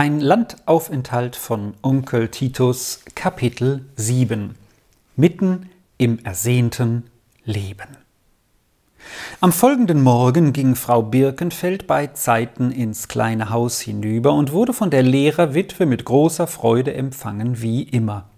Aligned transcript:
Ein 0.00 0.18
Landaufenthalt 0.20 1.36
von 1.36 1.74
Onkel 1.82 2.28
Titus 2.28 3.04
Kapitel 3.14 3.84
7 3.96 4.54
Mitten 5.14 5.68
im 5.98 6.20
ersehnten 6.24 7.10
Leben. 7.44 7.98
Am 9.42 9.52
folgenden 9.52 10.02
Morgen 10.02 10.54
ging 10.54 10.74
Frau 10.74 11.02
Birkenfeld 11.02 11.86
bei 11.86 12.06
Zeiten 12.06 12.70
ins 12.70 13.08
kleine 13.08 13.50
Haus 13.50 13.82
hinüber 13.82 14.32
und 14.32 14.52
wurde 14.52 14.72
von 14.72 14.88
der 14.88 15.02
Lehrerwitwe 15.02 15.84
mit 15.84 16.06
großer 16.06 16.46
Freude 16.46 16.94
empfangen 16.94 17.60
wie 17.60 17.82
immer. 17.82 18.30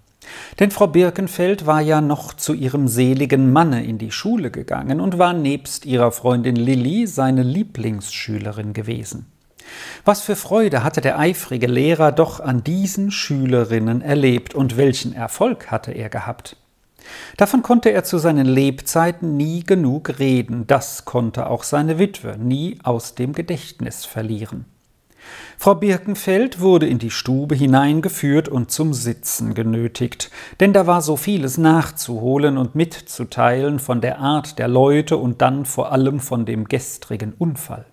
Denn 0.58 0.72
Frau 0.72 0.88
Birkenfeld 0.88 1.64
war 1.64 1.80
ja 1.80 2.00
noch 2.00 2.34
zu 2.34 2.54
ihrem 2.54 2.88
seligen 2.88 3.52
Manne 3.52 3.84
in 3.84 3.98
die 3.98 4.10
Schule 4.10 4.50
gegangen 4.50 5.00
und 5.00 5.16
war 5.18 5.32
nebst 5.32 5.86
ihrer 5.86 6.10
Freundin 6.10 6.56
Lilli 6.56 7.06
seine 7.06 7.44
Lieblingsschülerin 7.44 8.72
gewesen. 8.72 9.31
Was 10.04 10.22
für 10.22 10.36
Freude 10.36 10.84
hatte 10.84 11.00
der 11.00 11.18
eifrige 11.18 11.66
Lehrer 11.66 12.12
doch 12.12 12.40
an 12.40 12.64
diesen 12.64 13.10
Schülerinnen 13.10 14.02
erlebt 14.02 14.54
und 14.54 14.76
welchen 14.76 15.14
Erfolg 15.14 15.70
hatte 15.70 15.92
er 15.92 16.08
gehabt. 16.08 16.56
Davon 17.36 17.62
konnte 17.62 17.90
er 17.90 18.04
zu 18.04 18.18
seinen 18.18 18.46
Lebzeiten 18.46 19.36
nie 19.36 19.64
genug 19.64 20.18
reden, 20.18 20.66
das 20.66 21.04
konnte 21.04 21.48
auch 21.48 21.64
seine 21.64 21.98
Witwe 21.98 22.36
nie 22.38 22.78
aus 22.82 23.14
dem 23.14 23.32
Gedächtnis 23.32 24.04
verlieren. 24.04 24.66
Frau 25.56 25.76
Birkenfeld 25.76 26.60
wurde 26.60 26.88
in 26.88 26.98
die 26.98 27.10
Stube 27.10 27.54
hineingeführt 27.54 28.48
und 28.48 28.70
zum 28.70 28.92
Sitzen 28.92 29.54
genötigt, 29.54 30.30
denn 30.58 30.72
da 30.72 30.86
war 30.86 31.00
so 31.02 31.16
vieles 31.16 31.58
nachzuholen 31.58 32.58
und 32.58 32.74
mitzuteilen 32.74 33.78
von 33.78 34.00
der 34.00 34.18
Art 34.18 34.58
der 34.58 34.68
Leute 34.68 35.16
und 35.16 35.40
dann 35.40 35.64
vor 35.64 35.92
allem 35.92 36.18
von 36.18 36.44
dem 36.44 36.64
gestrigen 36.64 37.32
Unfall. 37.38 37.86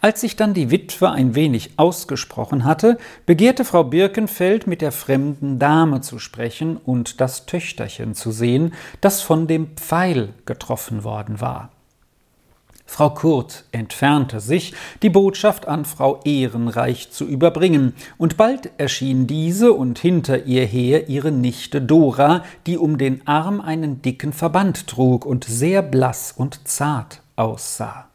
Als 0.00 0.20
sich 0.20 0.36
dann 0.36 0.54
die 0.54 0.70
Witwe 0.70 1.10
ein 1.10 1.34
wenig 1.34 1.78
ausgesprochen 1.78 2.64
hatte, 2.64 2.98
begehrte 3.24 3.64
Frau 3.64 3.84
Birkenfeld 3.84 4.66
mit 4.66 4.82
der 4.82 4.92
fremden 4.92 5.58
Dame 5.58 6.00
zu 6.00 6.18
sprechen 6.18 6.76
und 6.76 7.20
das 7.20 7.46
Töchterchen 7.46 8.14
zu 8.14 8.30
sehen, 8.30 8.74
das 9.00 9.22
von 9.22 9.46
dem 9.46 9.76
Pfeil 9.76 10.34
getroffen 10.44 11.04
worden 11.04 11.40
war. 11.40 11.70
Frau 12.86 13.10
Kurt 13.10 13.64
entfernte 13.72 14.40
sich, 14.40 14.72
die 15.02 15.10
Botschaft 15.10 15.66
an 15.66 15.84
Frau 15.84 16.20
Ehrenreich 16.24 17.10
zu 17.10 17.26
überbringen, 17.26 17.94
und 18.16 18.36
bald 18.36 18.70
erschien 18.78 19.26
diese 19.26 19.72
und 19.72 19.98
hinter 19.98 20.44
ihr 20.44 20.64
her 20.64 21.08
ihre 21.08 21.32
Nichte 21.32 21.82
Dora, 21.82 22.44
die 22.66 22.78
um 22.78 22.96
den 22.96 23.26
Arm 23.26 23.60
einen 23.60 24.02
dicken 24.02 24.32
Verband 24.32 24.86
trug 24.86 25.26
und 25.26 25.44
sehr 25.44 25.82
blass 25.82 26.32
und 26.34 26.66
zart 26.68 27.22
aussah. 27.34 28.05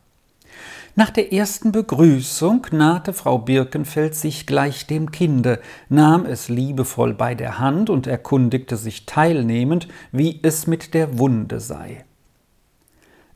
Nach 0.95 1.09
der 1.09 1.31
ersten 1.31 1.71
Begrüßung 1.71 2.67
nahte 2.71 3.13
Frau 3.13 3.37
Birkenfeld 3.37 4.13
sich 4.13 4.45
gleich 4.45 4.87
dem 4.87 5.11
Kinde, 5.11 5.61
nahm 5.87 6.25
es 6.25 6.49
liebevoll 6.49 7.13
bei 7.13 7.33
der 7.33 7.59
Hand 7.59 7.89
und 7.89 8.07
erkundigte 8.07 8.75
sich 8.75 9.05
teilnehmend, 9.05 9.87
wie 10.11 10.39
es 10.43 10.67
mit 10.67 10.93
der 10.93 11.17
Wunde 11.17 11.61
sei. 11.61 12.03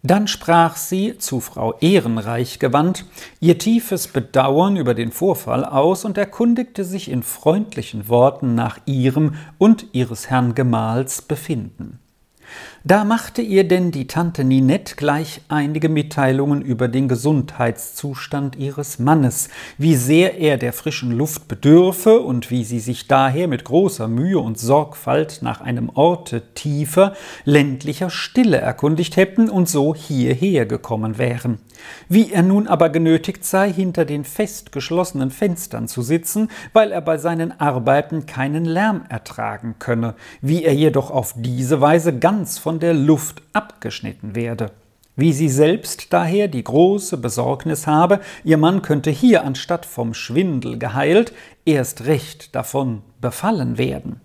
Dann 0.04 0.28
sprach 0.28 0.76
sie, 0.76 1.18
zu 1.18 1.40
Frau 1.40 1.76
Ehrenreich 1.80 2.60
gewandt, 2.60 3.06
ihr 3.40 3.58
tiefes 3.58 4.10
Bedauern 4.10 4.76
über 4.76 4.94
den 4.94 5.12
Vorfall 5.12 5.64
aus 5.64 6.06
und 6.06 6.18
erkundigte 6.18 6.84
sich 6.84 7.10
in 7.10 7.24
freundlichen 7.24 8.10
Worten 8.10 8.54
nach 8.54 8.80
ihrem 8.86 9.34
und 9.58 9.88
ihres 9.94 10.30
Herrn 10.30 10.56
Gemahls 10.56 11.22
Befinden. 11.22 12.00
Da 12.88 13.04
machte 13.04 13.42
ihr 13.42 13.68
denn 13.68 13.90
die 13.90 14.06
Tante 14.06 14.44
Ninette 14.44 14.96
gleich 14.96 15.42
einige 15.48 15.90
Mitteilungen 15.90 16.62
über 16.62 16.88
den 16.88 17.08
Gesundheitszustand 17.08 18.58
ihres 18.58 19.00
Mannes, 19.00 19.50
wie 19.80 19.96
sehr 19.96 20.38
er 20.38 20.58
der 20.58 20.72
frischen 20.72 21.12
Luft 21.12 21.48
bedürfe 21.48 22.20
und 22.20 22.52
wie 22.52 22.64
sie 22.64 22.80
sich 22.80 23.08
daher 23.08 23.48
mit 23.48 23.64
großer 23.64 24.08
Mühe 24.08 24.38
und 24.38 24.60
Sorgfalt 24.60 25.40
nach 25.42 25.62
einem 25.62 25.90
Orte 25.90 26.54
tiefer, 26.54 27.14
ländlicher 27.44 28.12
Stille 28.12 28.58
erkundigt 28.58 29.18
hätten 29.18 29.50
und 29.50 29.68
so 29.68 29.96
hierher 29.96 30.68
gekommen 30.68 31.18
wären. 31.18 31.58
Wie 32.08 32.32
er 32.32 32.44
nun 32.44 32.68
aber 32.68 32.90
genötigt 32.90 33.46
sei, 33.46 33.74
hinter 33.74 34.06
den 34.06 34.26
fest 34.26 34.72
geschlossenen 34.72 35.32
Fenstern 35.32 35.88
zu 35.88 36.04
sitzen, 36.04 36.50
weil 36.72 36.92
er 36.92 37.02
bei 37.02 37.18
seinen 37.18 37.60
Arbeiten 37.60 38.28
keinen 38.28 38.66
Lärm 38.66 39.06
ertragen 39.10 39.76
könne, 39.80 40.14
wie 40.42 40.64
er 40.64 40.74
jedoch 40.76 41.10
auf 41.10 41.34
diese 41.36 41.82
Weise 41.82 42.18
ganz 42.18 42.60
von 42.60 42.75
der 42.80 42.94
Luft 42.94 43.42
abgeschnitten 43.54 44.36
werde. 44.36 44.72
Wie 45.16 45.32
sie 45.32 45.50
selbst 45.50 46.12
daher 46.12 46.48
die 46.50 46.64
große 46.64 47.18
Besorgnis 47.18 47.88
habe, 47.88 48.20
ihr 48.44 48.58
Mann 48.58 48.82
könnte 48.82 49.12
hier 49.12 49.46
anstatt 49.46 49.86
vom 49.86 50.14
Schwindel 50.14 50.78
geheilt 50.78 51.34
erst 51.64 52.06
recht 52.06 52.54
davon 52.54 53.02
befallen 53.22 53.78
werden. 53.78 54.20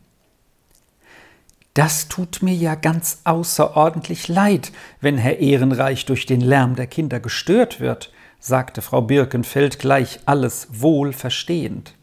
Das 1.74 2.08
tut 2.08 2.42
mir 2.42 2.54
ja 2.54 2.74
ganz 2.74 3.20
außerordentlich 3.22 4.26
leid, 4.26 4.72
wenn 5.00 5.16
Herr 5.16 5.38
Ehrenreich 5.38 6.04
durch 6.04 6.26
den 6.26 6.40
Lärm 6.40 6.74
der 6.74 6.88
Kinder 6.88 7.20
gestört 7.20 7.78
wird, 7.78 8.12
sagte 8.40 8.82
Frau 8.82 9.02
Birkenfeld 9.02 9.78
gleich 9.78 10.18
alles 10.26 10.66
wohl 10.72 11.12
verstehend. 11.12 11.94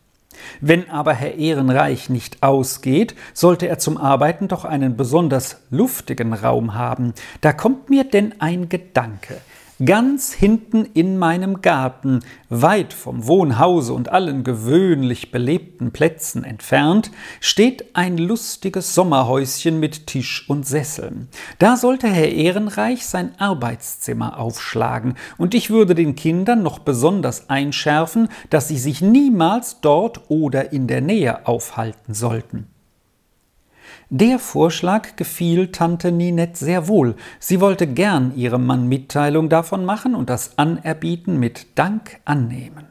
Wenn 0.62 0.90
aber 0.90 1.14
Herr 1.14 1.36
Ehrenreich 1.36 2.10
nicht 2.10 2.44
ausgeht, 2.44 3.16
sollte 3.34 3.68
er 3.68 3.80
zum 3.80 3.98
Arbeiten 3.98 4.48
doch 4.48 4.66
einen 4.66 4.98
besonders 4.98 5.58
luftigen 5.70 6.34
Raum 6.34 6.74
haben. 6.74 7.14
Da 7.42 7.54
kommt 7.54 7.90
mir 7.90 8.04
denn 8.04 8.36
ein 8.40 8.70
Gedanke. 8.70 9.38
Ganz 9.86 10.34
hinten 10.34 10.86
in 10.96 11.20
meinem 11.20 11.62
Garten, 11.62 12.22
weit 12.50 12.94
vom 12.94 13.28
Wohnhause 13.28 13.94
und 13.94 14.10
allen 14.10 14.44
gewöhnlich 14.44 15.30
belebten 15.30 15.92
Plätzen 15.92 16.44
entfernt, 16.44 17.12
steht 17.42 17.96
ein 17.96 18.18
lustiges 18.18 18.96
Sommerhäuschen 18.96 19.80
mit 19.80 20.08
Tisch 20.08 20.50
und 20.50 20.66
Sesseln. 20.66 21.28
Da 21.60 21.78
sollte 21.78 22.08
Herr 22.08 22.32
Ehrenreich 22.32 23.06
sein 23.06 23.34
Arbeitszimmer 23.38 24.40
aufschlagen, 24.40 25.14
und 25.38 25.54
ich 25.54 25.70
würde 25.70 25.94
den 25.94 26.16
Kindern 26.16 26.64
noch 26.64 26.80
besonders 26.80 27.52
einschärfen, 27.52 28.30
dass 28.50 28.68
sie 28.68 28.80
sich 28.80 29.02
niemals 29.02 29.80
dort 29.82 30.22
oder 30.30 30.74
in 30.74 30.88
der 30.88 31.02
Nähe 31.02 31.46
aufhalten 31.46 32.16
sollten. 32.16 32.66
Der 34.10 34.40
Vorschlag 34.40 35.18
gefiel 35.18 35.74
Tante 35.74 36.14
Ninette 36.14 36.58
sehr 36.58 36.88
wohl. 36.88 37.16
Sie 37.40 37.60
wollte 37.60 37.88
gern 37.88 38.34
ihrem 38.38 38.66
Mann 38.66 38.88
Mitteilung 38.88 39.50
davon 39.50 39.84
machen 39.84 40.16
und 40.16 40.30
das 40.30 40.58
Anerbieten 40.58 41.38
mit 41.42 41.78
Dank 41.78 42.22
annehmen. 42.24 42.86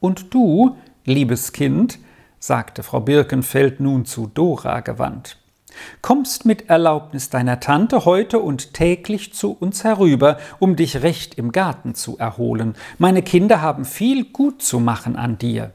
Und 0.00 0.32
du, 0.32 0.76
liebes 1.04 1.52
Kind, 1.52 1.98
sagte 2.38 2.82
Frau 2.82 3.00
Birkenfeld 3.00 3.80
nun 3.80 4.06
zu 4.06 4.30
Dora 4.32 4.80
gewandt, 4.80 5.36
kommst 6.00 6.46
mit 6.46 6.70
Erlaubnis 6.70 7.28
deiner 7.28 7.60
Tante 7.60 8.06
heute 8.06 8.38
und 8.38 8.72
täglich 8.72 9.34
zu 9.34 9.52
uns 9.60 9.84
herüber, 9.84 10.38
um 10.58 10.74
dich 10.74 11.02
recht 11.02 11.34
im 11.34 11.52
Garten 11.52 11.94
zu 11.94 12.16
erholen. 12.16 12.76
Meine 12.96 13.20
Kinder 13.20 13.60
haben 13.60 13.84
viel 13.84 14.24
gut 14.24 14.62
zu 14.62 14.80
machen 14.80 15.16
an 15.16 15.36
dir 15.36 15.74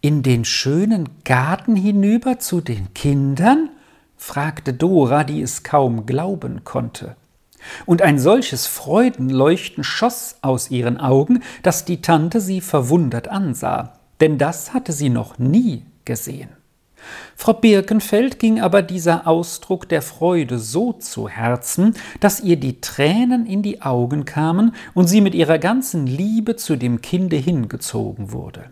in 0.00 0.22
den 0.22 0.44
schönen 0.44 1.08
Garten 1.24 1.76
hinüber 1.76 2.38
zu 2.38 2.60
den 2.60 2.94
Kindern? 2.94 3.70
fragte 4.16 4.74
Dora, 4.74 5.24
die 5.24 5.40
es 5.40 5.62
kaum 5.62 6.04
glauben 6.06 6.62
konnte. 6.64 7.16
Und 7.86 8.02
ein 8.02 8.18
solches 8.18 8.66
Freudenleuchten 8.66 9.84
schoss 9.84 10.36
aus 10.42 10.70
ihren 10.70 10.98
Augen, 10.98 11.42
dass 11.62 11.84
die 11.84 12.00
Tante 12.00 12.40
sie 12.40 12.60
verwundert 12.60 13.28
ansah, 13.28 13.98
denn 14.20 14.38
das 14.38 14.72
hatte 14.72 14.92
sie 14.92 15.10
noch 15.10 15.38
nie 15.38 15.84
gesehen. 16.04 16.50
Frau 17.34 17.54
Birkenfeld 17.54 18.38
ging 18.38 18.60
aber 18.60 18.82
dieser 18.82 19.26
Ausdruck 19.26 19.88
der 19.88 20.02
Freude 20.02 20.58
so 20.58 20.92
zu 20.92 21.28
Herzen, 21.28 21.94
dass 22.20 22.40
ihr 22.40 22.56
die 22.56 22.80
Tränen 22.80 23.46
in 23.46 23.62
die 23.62 23.80
Augen 23.80 24.26
kamen 24.26 24.74
und 24.92 25.06
sie 25.06 25.22
mit 25.22 25.34
ihrer 25.34 25.58
ganzen 25.58 26.06
Liebe 26.06 26.56
zu 26.56 26.76
dem 26.76 27.00
Kinde 27.00 27.36
hingezogen 27.36 28.32
wurde. 28.32 28.64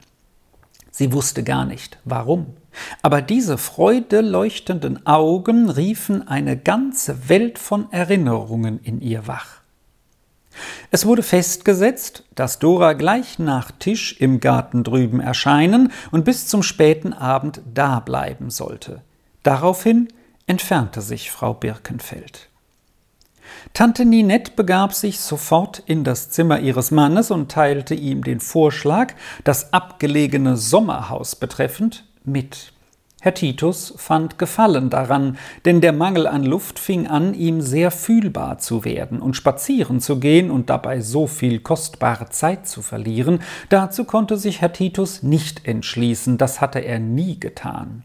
Sie 0.99 1.13
wusste 1.13 1.45
gar 1.45 1.65
nicht, 1.65 1.97
warum. 2.05 2.57
Aber 3.03 3.23
diese 3.23 3.57
freudeleuchtenden 3.57 5.07
Augen 5.07 5.71
riefen 5.71 6.27
eine 6.27 6.57
ganze 6.57 7.29
Welt 7.29 7.61
von 7.61 7.87
Erinnerungen 7.93 8.81
in 8.83 9.01
ihr 9.01 9.29
wach. 9.29 9.61
Es 10.91 11.07
wurde 11.07 11.23
festgesetzt, 11.23 12.25
dass 12.35 12.59
Dora 12.59 12.95
gleich 12.95 13.39
nach 13.39 13.71
Tisch 13.71 14.17
im 14.19 14.41
Garten 14.41 14.83
drüben 14.83 15.21
erscheinen 15.21 15.93
und 16.11 16.25
bis 16.25 16.49
zum 16.49 16.65
späten 16.65 17.13
Abend 17.13 17.61
dableiben 17.73 18.51
sollte. 18.51 19.03
Daraufhin 19.45 20.09
entfernte 20.49 21.01
sich 21.01 21.31
Frau 21.31 21.55
Birkenfeld. 21.55 22.48
Tante 23.75 24.05
Ninette 24.05 24.53
begab 24.57 24.95
sich 24.95 25.21
sofort 25.21 25.83
in 25.87 26.05
das 26.05 26.31
Zimmer 26.31 26.61
ihres 26.61 26.91
Mannes 26.91 27.31
und 27.31 27.51
teilte 27.51 27.95
ihm 27.95 28.25
den 28.25 28.41
Vorschlag, 28.41 29.15
das 29.45 29.73
abgelegene 29.73 30.57
Sommerhaus 30.57 31.37
betreffend, 31.37 32.05
mit. 32.25 32.73
Herr 33.21 33.35
Titus 33.35 33.95
fand 33.97 34.39
Gefallen 34.39 34.91
daran, 34.91 35.39
denn 35.65 35.81
der 35.81 35.93
Mangel 35.93 36.29
an 36.29 36.45
Luft 36.45 36.79
fing 36.79 37.09
an, 37.09 37.35
ihm 37.35 37.61
sehr 37.61 37.91
fühlbar 37.91 38.59
zu 38.59 38.85
werden, 38.85 39.21
und 39.21 39.35
spazieren 39.35 40.01
zu 40.01 40.21
gehen 40.21 40.53
und 40.53 40.71
dabei 40.71 41.01
so 41.01 41.27
viel 41.27 41.59
kostbare 41.59 42.29
Zeit 42.29 42.69
zu 42.69 42.81
verlieren, 42.81 43.41
dazu 43.71 44.05
konnte 44.05 44.37
sich 44.37 44.61
Herr 44.61 44.73
Titus 44.73 45.25
nicht 45.25 45.67
entschließen, 45.67 46.39
das 46.39 46.61
hatte 46.61 46.79
er 46.79 47.01
nie 47.01 47.41
getan. 47.41 48.05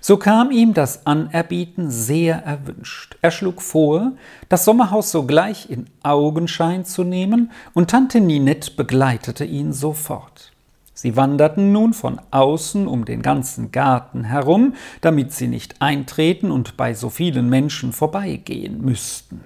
So 0.00 0.16
kam 0.16 0.50
ihm 0.50 0.74
das 0.74 1.06
Anerbieten 1.06 1.90
sehr 1.90 2.42
erwünscht. 2.44 3.16
Er 3.22 3.30
schlug 3.30 3.62
vor, 3.62 4.12
das 4.48 4.64
Sommerhaus 4.64 5.10
sogleich 5.10 5.70
in 5.70 5.86
Augenschein 6.02 6.84
zu 6.84 7.04
nehmen, 7.04 7.50
und 7.74 7.90
Tante 7.90 8.20
Ninette 8.20 8.70
begleitete 8.72 9.44
ihn 9.44 9.72
sofort. 9.72 10.52
Sie 10.94 11.14
wanderten 11.14 11.70
nun 11.70 11.92
von 11.92 12.20
außen 12.32 12.88
um 12.88 13.04
den 13.04 13.22
ganzen 13.22 13.70
Garten 13.70 14.24
herum, 14.24 14.74
damit 15.00 15.32
sie 15.32 15.46
nicht 15.46 15.80
eintreten 15.80 16.50
und 16.50 16.76
bei 16.76 16.92
so 16.92 17.08
vielen 17.08 17.48
Menschen 17.48 17.92
vorbeigehen 17.92 18.80
müssten. 18.82 19.44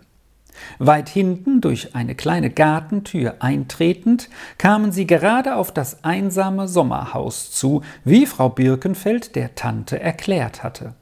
Weit 0.79 1.09
hinten 1.09 1.61
durch 1.61 1.95
eine 1.95 2.15
kleine 2.15 2.51
Gartentür 2.51 3.37
eintretend, 3.41 4.29
kamen 4.59 4.93
sie 4.93 5.07
gerade 5.07 5.57
auf 5.57 5.73
das 5.73 6.05
einsame 6.05 6.69
Sommerhaus 6.69 7.51
zu, 7.51 7.83
wie 8.05 8.27
Frau 8.27 8.49
Birkenfeld 8.49 9.37
der 9.37 9.55
Tante 9.55 10.01
erklärt 10.01 10.63
hatte. 10.63 10.95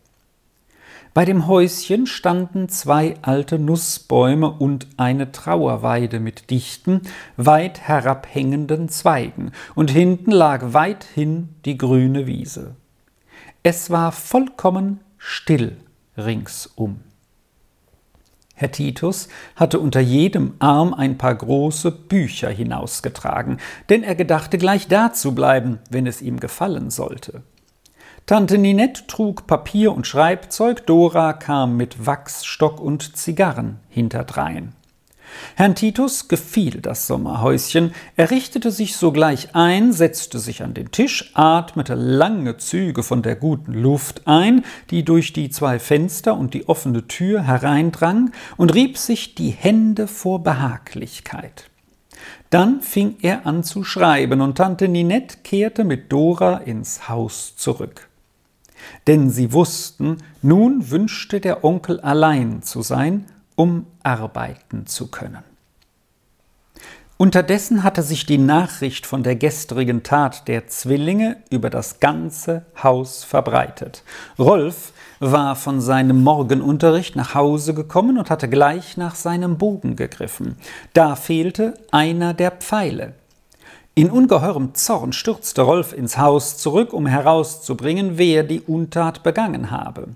Bei 1.13 1.25
dem 1.25 1.49
Häuschen 1.49 2.07
standen 2.07 2.69
zwei 2.69 3.17
alte 3.23 3.59
Nussbäume 3.59 4.49
und 4.49 4.87
eine 4.97 5.33
Trauerweide 5.33 6.21
mit 6.21 6.51
dichten, 6.51 7.03
weit 7.37 7.81
herabhängenden 7.81 8.89
Zweigen, 8.89 9.51
und 9.75 9.91
hinten 9.91 10.31
lag 10.31 10.73
weithin 10.73 11.49
die 11.65 11.77
grüne 11.77 12.29
Wiese. 12.29 12.77
Es 13.65 13.91
war 13.91 14.13
vollkommen 14.13 15.01
still 15.19 15.77
ringsum. 16.17 17.01
Herr 18.61 18.71
Titus 18.71 19.29
hatte 19.57 19.81
unter 19.81 20.01
jedem 20.01 20.53
Arm 20.59 20.93
ein 20.93 21.17
paar 21.17 21.35
große 21.35 21.91
Bücher 21.91 22.51
hinausgetragen, 22.51 23.57
denn 23.89 24.03
er 24.03 24.15
gedachte 24.15 24.59
gleich 24.59 24.87
da 24.87 25.15
zu 25.15 25.35
bleiben, 25.35 25.79
wenn 25.89 26.07
es 26.07 26.21
ihm 26.21 26.39
gefallen 26.39 26.91
sollte. 26.91 27.43
Tante 28.27 28.59
Ninette 28.59 29.07
trug 29.07 29.47
Papier 29.47 29.95
und 29.95 30.07
Schreibzeug, 30.07 30.85
Dora 30.85 31.33
kam 31.33 31.79
mit 31.79 32.05
Wachsstock 32.05 32.81
und 32.81 33.17
Zigarren 33.17 33.81
hinterdrein. 33.89 34.75
Herrn 35.55 35.75
Titus 35.75 36.29
gefiel 36.29 36.81
das 36.81 37.07
Sommerhäuschen, 37.07 37.93
er 38.17 38.31
richtete 38.31 38.71
sich 38.71 38.97
sogleich 38.97 39.55
ein, 39.55 39.93
setzte 39.93 40.39
sich 40.39 40.63
an 40.63 40.75
den 40.75 40.91
Tisch, 40.91 41.31
atmete 41.35 41.95
lange 41.95 42.57
Züge 42.57 43.03
von 43.03 43.23
der 43.23 43.37
guten 43.37 43.75
Luft 43.75 44.27
ein, 44.27 44.65
die 44.91 45.05
durch 45.05 45.33
die 45.33 45.51
zwei 45.51 45.79
Fenster 45.79 46.37
und 46.37 46.55
die 46.55 46.69
offene 46.69 47.07
Tür 47.09 47.43
hereindrang, 47.43 48.33
und 48.57 48.75
rieb 48.75 48.99
sich 48.99 49.35
die 49.35 49.51
Hände 49.51 50.07
vor 50.07 50.43
Behaglichkeit. 50.43 51.65
Dann 52.51 52.81
fing 52.81 53.17
er 53.23 53.47
an 53.47 53.65
zu 53.65 53.85
schreiben, 53.85 54.41
und 54.41 54.57
Tante 54.57 54.89
Ninette 54.89 55.39
kehrte 55.45 55.85
mit 55.85 56.13
Dora 56.13 56.59
ins 56.59 57.09
Haus 57.09 57.57
zurück 57.57 58.11
denn 59.07 59.31
sie 59.31 59.53
wussten, 59.53 60.19
nun 60.43 60.91
wünschte 60.91 61.41
der 61.41 61.65
Onkel 61.65 62.01
allein 62.01 62.63
zu 62.63 62.83
sein, 62.83 63.27
um 63.61 63.85
arbeiten 64.03 64.87
zu 64.87 65.09
können. 65.09 65.45
Unterdessen 67.19 67.85
hatte 67.85 68.03
sich 68.03 68.25
die 68.25 68.39
Nachricht 68.39 69.05
von 69.05 69.23
der 69.23 69.37
gestrigen 69.37 70.03
Tat 70.03 70.49
der 70.49 70.69
Zwillinge 70.69 71.37
über 71.51 71.69
das 71.69 72.01
ganze 72.01 72.65
Haus 72.83 73.23
verbreitet. 73.23 74.03
Rolf 74.39 74.95
war 75.19 75.57
von 75.57 75.83
seinem 75.83 76.23
Morgenunterricht 76.23 77.17
nach 77.17 77.35
Hause 77.35 77.75
gekommen 77.75 78.17
und 78.17 78.31
hatte 78.31 78.49
gleich 78.49 78.97
nach 78.97 79.15
seinem 79.15 79.59
Bogen 79.59 79.95
gegriffen. 79.95 80.57
Da 80.95 81.15
fehlte 81.15 81.75
einer 81.91 82.33
der 82.33 82.53
Pfeile. 82.53 83.13
In 83.95 84.11
ungeheurem 84.11 84.73
Zorn 84.73 85.13
stürzte 85.13 85.61
Rolf 85.61 85.93
ins 85.93 86.17
Haus 86.17 86.57
zurück, 86.57 86.95
um 86.95 87.05
herauszubringen, 87.05 88.17
wer 88.17 88.43
die 88.43 88.63
Untat 88.63 89.23
begangen 89.23 89.71
habe. 89.71 90.09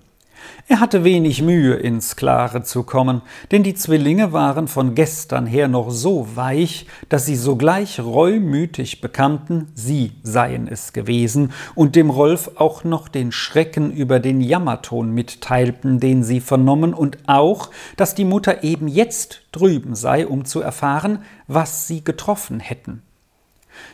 Er 0.67 0.79
hatte 0.79 1.03
wenig 1.03 1.43
Mühe, 1.43 1.75
ins 1.75 2.15
Klare 2.15 2.63
zu 2.63 2.83
kommen, 2.83 3.21
denn 3.51 3.61
die 3.61 3.75
Zwillinge 3.75 4.33
waren 4.33 4.67
von 4.67 4.95
gestern 4.95 5.45
her 5.45 5.67
noch 5.67 5.91
so 5.91 6.27
weich, 6.35 6.87
dass 7.07 7.25
sie 7.25 7.35
sogleich 7.35 7.99
reumütig 7.99 8.99
bekannten, 8.99 9.67
sie 9.75 10.13
seien 10.23 10.67
es 10.67 10.91
gewesen, 10.91 11.51
und 11.75 11.95
dem 11.95 12.09
Rolf 12.09 12.51
auch 12.55 12.83
noch 12.83 13.07
den 13.07 13.31
Schrecken 13.31 13.91
über 13.91 14.19
den 14.19 14.41
Jammerton 14.41 15.11
mitteilten, 15.11 15.99
den 15.99 16.23
sie 16.23 16.41
vernommen, 16.41 16.95
und 16.95 17.19
auch, 17.27 17.69
dass 17.95 18.15
die 18.15 18.25
Mutter 18.25 18.63
eben 18.63 18.87
jetzt 18.87 19.43
drüben 19.51 19.93
sei, 19.93 20.25
um 20.25 20.45
zu 20.45 20.61
erfahren, 20.61 21.19
was 21.47 21.87
sie 21.87 22.03
getroffen 22.03 22.59
hätten. 22.59 23.04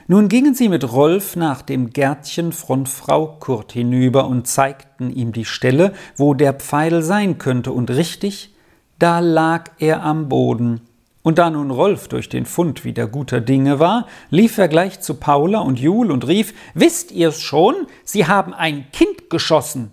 Nun 0.08 0.28
gingen 0.28 0.54
sie 0.54 0.70
mit 0.70 0.92
Rolf 0.92 1.36
nach 1.36 1.62
dem 1.62 1.92
Gärtchen 1.92 2.52
von 2.52 2.86
Frau 2.86 3.38
Kurt 3.40 3.72
hinüber 3.72 4.28
und 4.28 4.48
zeigten 4.48 5.10
ihm 5.10 5.32
die 5.32 5.46
Stelle, 5.46 5.94
wo 6.16 6.34
der 6.34 6.54
Pfeil 6.54 7.02
sein 7.02 7.38
könnte, 7.38 7.72
und 7.72 7.90
richtig, 7.90 8.54
da 9.00 9.20
lag 9.20 9.72
er 9.80 10.04
am 10.04 10.30
Boden. 10.30 10.82
Und 11.24 11.38
da 11.38 11.50
nun 11.50 11.70
Rolf 11.70 12.08
durch 12.08 12.30
den 12.30 12.46
Fund 12.46 12.84
wieder 12.84 13.08
guter 13.08 13.42
Dinge 13.42 13.80
war, 13.80 14.08
lief 14.30 14.58
er 14.58 14.68
gleich 14.68 15.02
zu 15.02 15.16
Paula 15.16 15.60
und 15.60 15.80
Jul 15.80 16.12
und 16.12 16.28
rief 16.28 16.54
Wisst 16.74 17.12
ihr's 17.12 17.42
schon? 17.42 17.88
Sie 18.04 18.26
haben 18.26 18.54
ein 18.54 18.86
Kind 18.92 19.30
geschossen. 19.30 19.92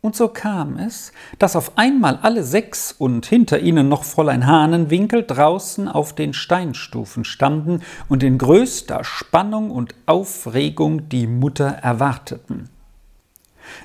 Und 0.00 0.14
so 0.14 0.28
kam 0.28 0.76
es, 0.76 1.12
dass 1.38 1.56
auf 1.56 1.76
einmal 1.76 2.18
alle 2.22 2.44
sechs 2.44 2.92
und 2.92 3.26
hinter 3.26 3.58
ihnen 3.58 3.88
noch 3.88 4.04
Fräulein 4.04 4.46
Hahnenwinkel 4.46 5.24
draußen 5.26 5.88
auf 5.88 6.14
den 6.14 6.32
Steinstufen 6.32 7.24
standen 7.24 7.82
und 8.08 8.22
in 8.22 8.38
größter 8.38 9.02
Spannung 9.02 9.70
und 9.70 9.94
Aufregung 10.06 11.08
die 11.08 11.26
Mutter 11.26 11.66
erwarteten. 11.66 12.68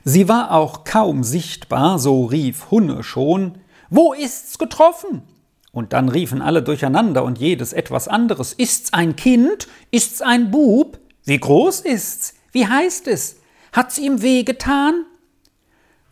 Sie 0.04 0.30
war 0.30 0.52
auch 0.52 0.84
kaum 0.84 1.24
sichtbar, 1.24 1.98
so 1.98 2.26
rief 2.26 2.70
Hunne 2.72 3.04
schon 3.04 3.56
Wo 3.90 4.14
ist's 4.14 4.58
getroffen? 4.58 5.24
Und 5.72 5.94
dann 5.94 6.10
riefen 6.10 6.42
alle 6.42 6.62
durcheinander 6.62 7.24
und 7.24 7.40
jedes 7.40 7.74
etwas 7.74 8.08
anderes 8.08 8.54
Ist's 8.54 8.94
ein 8.94 9.16
Kind? 9.16 9.68
Ist's 9.90 10.22
ein 10.22 10.52
Bub? 10.52 11.00
Wie 11.24 11.40
groß 11.40 11.82
ist's? 11.82 12.36
Wie 12.52 12.68
heißt 12.68 13.08
es? 13.08 13.38
Hat's 13.72 13.98
ihm 13.98 14.22
weh 14.22 14.44
getan? 14.44 15.06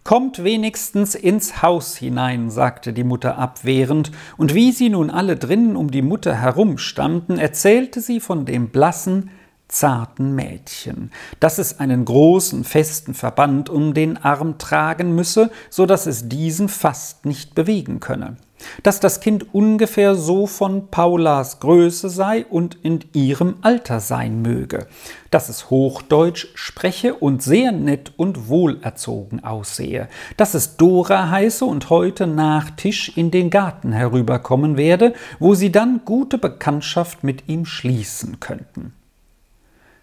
Kommt 0.09 0.44
wenigstens 0.44 1.13
ins 1.13 1.61
Haus 1.61 1.95
hinein, 1.95 2.50
sagte 2.50 2.94
die 2.94 3.03
Mutter 3.03 3.38
abwehrend, 3.38 4.11
und 4.38 4.56
wie 4.56 4.71
sie 4.71 4.89
nun 4.89 5.11
alle 5.11 5.35
drinnen 5.35 5.75
um 5.75 5.91
die 5.91 6.01
Mutter 6.01 6.33
herumstanden, 6.33 7.38
erzählte 7.38 8.01
sie 8.01 8.19
von 8.19 8.44
dem 8.44 8.69
blassen, 8.69 9.29
zarten 9.67 10.33
Mädchen, 10.33 11.11
dass 11.39 11.59
es 11.59 11.79
einen 11.79 12.06
großen, 12.06 12.63
festen 12.63 13.13
Verband 13.13 13.69
um 13.69 13.94
den 13.94 14.18
Arm 14.18 14.57
tragen 14.57 15.13
müsse, 15.13 15.51
so 15.69 15.85
dass 15.85 16.07
es 16.07 16.28
diesen 16.28 16.69
fast 16.69 17.28
nicht 17.28 17.54
bewegen 17.54 17.99
könne 17.99 18.35
dass 18.83 18.99
das 18.99 19.19
Kind 19.19 19.54
ungefähr 19.54 20.16
so 20.16 20.47
von 20.47 20.87
Paulas 20.89 21.59
Größe 21.59 22.09
sei 22.09 22.45
und 22.45 22.78
in 22.83 22.99
ihrem 23.13 23.56
Alter 23.61 23.99
sein 23.99 24.42
möge, 24.42 24.87
dass 25.31 25.49
es 25.49 25.69
Hochdeutsch 25.69 26.47
spreche 26.56 27.16
und 27.16 27.44
sehr 27.44 27.71
nett 27.71 28.13
und 28.18 28.49
wohlerzogen 28.49 29.44
aussehe, 29.44 30.07
dass 30.37 30.54
es 30.54 30.78
Dora 30.78 31.30
heiße 31.30 31.66
und 31.66 31.89
heute 31.89 32.28
nach 32.28 32.69
Tisch 32.71 33.11
in 33.16 33.31
den 33.31 33.49
Garten 33.49 33.92
herüberkommen 33.92 34.78
werde, 34.78 35.13
wo 35.39 35.56
sie 35.56 35.71
dann 35.71 36.01
gute 36.06 36.37
Bekanntschaft 36.37 37.23
mit 37.23 37.47
ihm 37.47 37.66
schließen 37.66 38.39
könnten. 38.39 38.94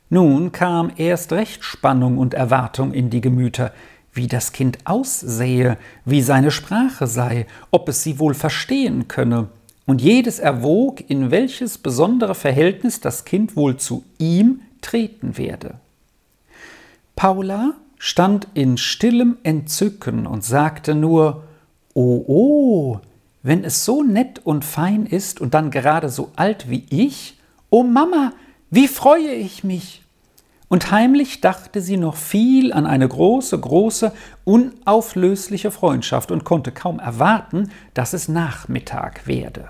Nun 0.09 0.53
kam 0.53 0.93
erst 0.97 1.33
recht 1.33 1.65
Spannung 1.65 2.19
und 2.19 2.33
Erwartung 2.33 2.93
in 2.93 3.11
die 3.11 3.21
Gemüter, 3.21 3.73
wie 4.17 4.27
das 4.27 4.53
Kind 4.53 4.79
aussähe, 4.85 5.77
wie 6.05 6.23
seine 6.23 6.51
Sprache 6.51 7.07
sei, 7.07 7.47
ob 7.71 7.89
es 7.89 8.03
sie 8.03 8.19
wohl 8.19 8.35
verstehen 8.35 9.09
könne, 9.09 9.49
und 9.87 10.03
jedes 10.03 10.41
erwog, 10.41 11.09
in 11.09 11.31
welches 11.31 11.79
besondere 11.79 12.35
Verhältnis 12.35 13.01
das 13.01 13.25
Kind 13.25 13.55
wohl 13.55 13.77
zu 13.77 14.05
ihm 14.19 14.63
treten 14.81 15.39
werde. 15.39 15.77
Paula 17.15 17.75
stand 17.99 18.49
in 18.55 18.79
stillem 18.79 19.37
Entzücken 19.45 20.27
und 20.27 20.45
sagte 20.45 20.95
nur 20.95 21.45
Oh, 21.95 22.25
oh, 22.27 23.01
wenn 23.43 23.65
es 23.65 23.85
so 23.85 24.03
nett 24.03 24.41
und 24.45 24.65
fein 24.65 25.07
ist 25.07 25.41
und 25.41 25.55
dann 25.55 25.71
gerade 25.71 26.09
so 26.09 26.31
alt 26.37 26.69
wie 26.69 26.85
ich, 26.91 27.39
oh 27.71 27.85
Mama, 27.85 28.33
wie 28.71 28.89
freue 28.89 29.33
ich 29.33 29.63
mich 29.65 30.03
und 30.69 30.91
heimlich 30.91 31.41
dachte 31.41 31.81
sie 31.81 31.97
noch 31.97 32.17
viel 32.17 32.73
an 32.73 32.87
eine 32.87 33.07
große, 33.07 33.59
große, 33.59 34.13
unauflösliche 34.45 35.71
Freundschaft 35.71 36.31
und 36.31 36.45
konnte 36.45 36.73
kaum 36.73 36.99
erwarten, 36.99 37.71
dass 37.95 38.13
es 38.13 38.29
Nachmittag 38.29 39.27
werde. 39.27 39.69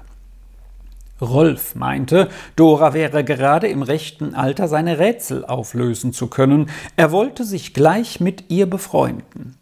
Rolf 1.20 1.74
meinte, 1.74 2.28
Dora 2.56 2.92
wäre 2.92 3.24
gerade 3.24 3.68
im 3.68 3.82
rechten 3.82 4.34
Alter, 4.34 4.68
seine 4.68 4.98
Rätsel 4.98 5.44
auflösen 5.46 6.12
zu 6.12 6.26
können. 6.26 6.68
Er 6.96 7.10
wollte 7.10 7.44
sich 7.44 7.72
gleich 7.72 8.20
mit 8.20 8.50
ihr 8.50 8.68
befreunden. 8.68 9.56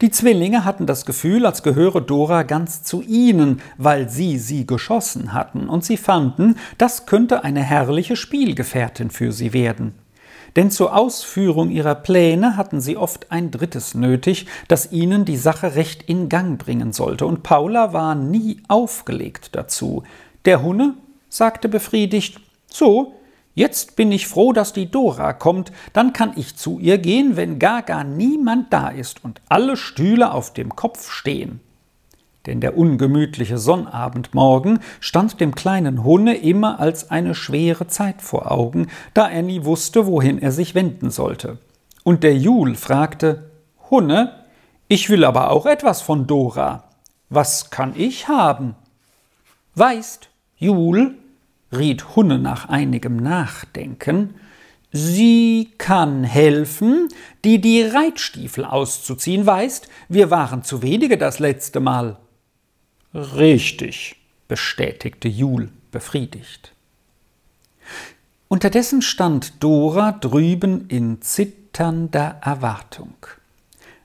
Die 0.00 0.10
Zwillinge 0.10 0.64
hatten 0.64 0.86
das 0.86 1.04
Gefühl, 1.04 1.44
als 1.44 1.62
gehöre 1.62 2.00
Dora 2.00 2.42
ganz 2.42 2.82
zu 2.82 3.02
ihnen, 3.02 3.60
weil 3.76 4.08
sie 4.08 4.38
sie 4.38 4.66
geschossen 4.66 5.32
hatten, 5.32 5.68
und 5.68 5.84
sie 5.84 5.98
fanden, 5.98 6.56
das 6.78 7.06
könnte 7.06 7.44
eine 7.44 7.62
herrliche 7.62 8.16
Spielgefährtin 8.16 9.10
für 9.10 9.32
sie 9.32 9.52
werden. 9.52 9.94
Denn 10.56 10.70
zur 10.70 10.96
Ausführung 10.96 11.70
ihrer 11.70 11.94
Pläne 11.94 12.56
hatten 12.56 12.80
sie 12.80 12.96
oft 12.96 13.30
ein 13.30 13.50
Drittes 13.50 13.94
nötig, 13.94 14.46
das 14.68 14.90
ihnen 14.90 15.26
die 15.26 15.36
Sache 15.36 15.74
recht 15.74 16.02
in 16.04 16.30
Gang 16.30 16.58
bringen 16.58 16.92
sollte, 16.92 17.26
und 17.26 17.42
Paula 17.42 17.92
war 17.92 18.14
nie 18.14 18.62
aufgelegt 18.66 19.50
dazu. 19.52 20.02
Der 20.46 20.62
Hunne 20.62 20.94
sagte 21.28 21.68
befriedigt 21.68 22.40
So, 22.68 23.14
jetzt 23.54 23.96
bin 23.96 24.10
ich 24.10 24.26
froh, 24.26 24.54
dass 24.54 24.72
die 24.72 24.90
Dora 24.90 25.34
kommt, 25.34 25.72
dann 25.92 26.14
kann 26.14 26.32
ich 26.36 26.56
zu 26.56 26.78
ihr 26.78 26.96
gehen, 26.96 27.36
wenn 27.36 27.58
gar 27.58 27.82
gar 27.82 28.02
niemand 28.02 28.72
da 28.72 28.88
ist 28.88 29.22
und 29.22 29.42
alle 29.50 29.76
Stühle 29.76 30.32
auf 30.32 30.54
dem 30.54 30.74
Kopf 30.74 31.10
stehen. 31.10 31.60
Denn 32.46 32.60
der 32.60 32.76
ungemütliche 32.76 33.58
Sonnabendmorgen 33.58 34.78
stand 35.00 35.40
dem 35.40 35.54
kleinen 35.54 36.04
Hunne 36.04 36.36
immer 36.36 36.80
als 36.80 37.10
eine 37.10 37.34
schwere 37.34 37.88
Zeit 37.88 38.22
vor 38.22 38.50
Augen, 38.50 38.86
da 39.14 39.28
er 39.28 39.42
nie 39.42 39.64
wusste, 39.64 40.06
wohin 40.06 40.40
er 40.40 40.52
sich 40.52 40.74
wenden 40.74 41.10
sollte. 41.10 41.58
Und 42.04 42.22
der 42.22 42.36
Jul 42.36 42.76
fragte 42.76 43.50
Hunne, 43.90 44.44
ich 44.88 45.10
will 45.10 45.24
aber 45.24 45.50
auch 45.50 45.66
etwas 45.66 46.00
von 46.00 46.26
Dora. 46.26 46.84
Was 47.28 47.70
kann 47.70 47.94
ich 47.96 48.28
haben? 48.28 48.76
Weißt, 49.74 50.28
Jul, 50.56 51.16
riet 51.76 52.14
Hunne 52.14 52.38
nach 52.38 52.68
einigem 52.68 53.16
Nachdenken, 53.16 54.34
Sie 54.92 55.72
kann 55.76 56.24
helfen, 56.24 57.08
die 57.44 57.60
die 57.60 57.82
Reitstiefel 57.82 58.64
auszuziehen. 58.64 59.44
Weißt, 59.44 59.88
wir 60.08 60.30
waren 60.30 60.62
zu 60.62 60.80
wenige 60.80 61.18
das 61.18 61.38
letzte 61.38 61.80
Mal. 61.80 62.16
Richtig, 63.16 64.16
bestätigte 64.46 65.26
Jul 65.26 65.70
befriedigt. 65.90 66.74
Unterdessen 68.46 69.00
stand 69.00 69.62
Dora 69.64 70.12
drüben 70.12 70.86
in 70.88 71.22
zitternder 71.22 72.38
Erwartung. 72.42 73.14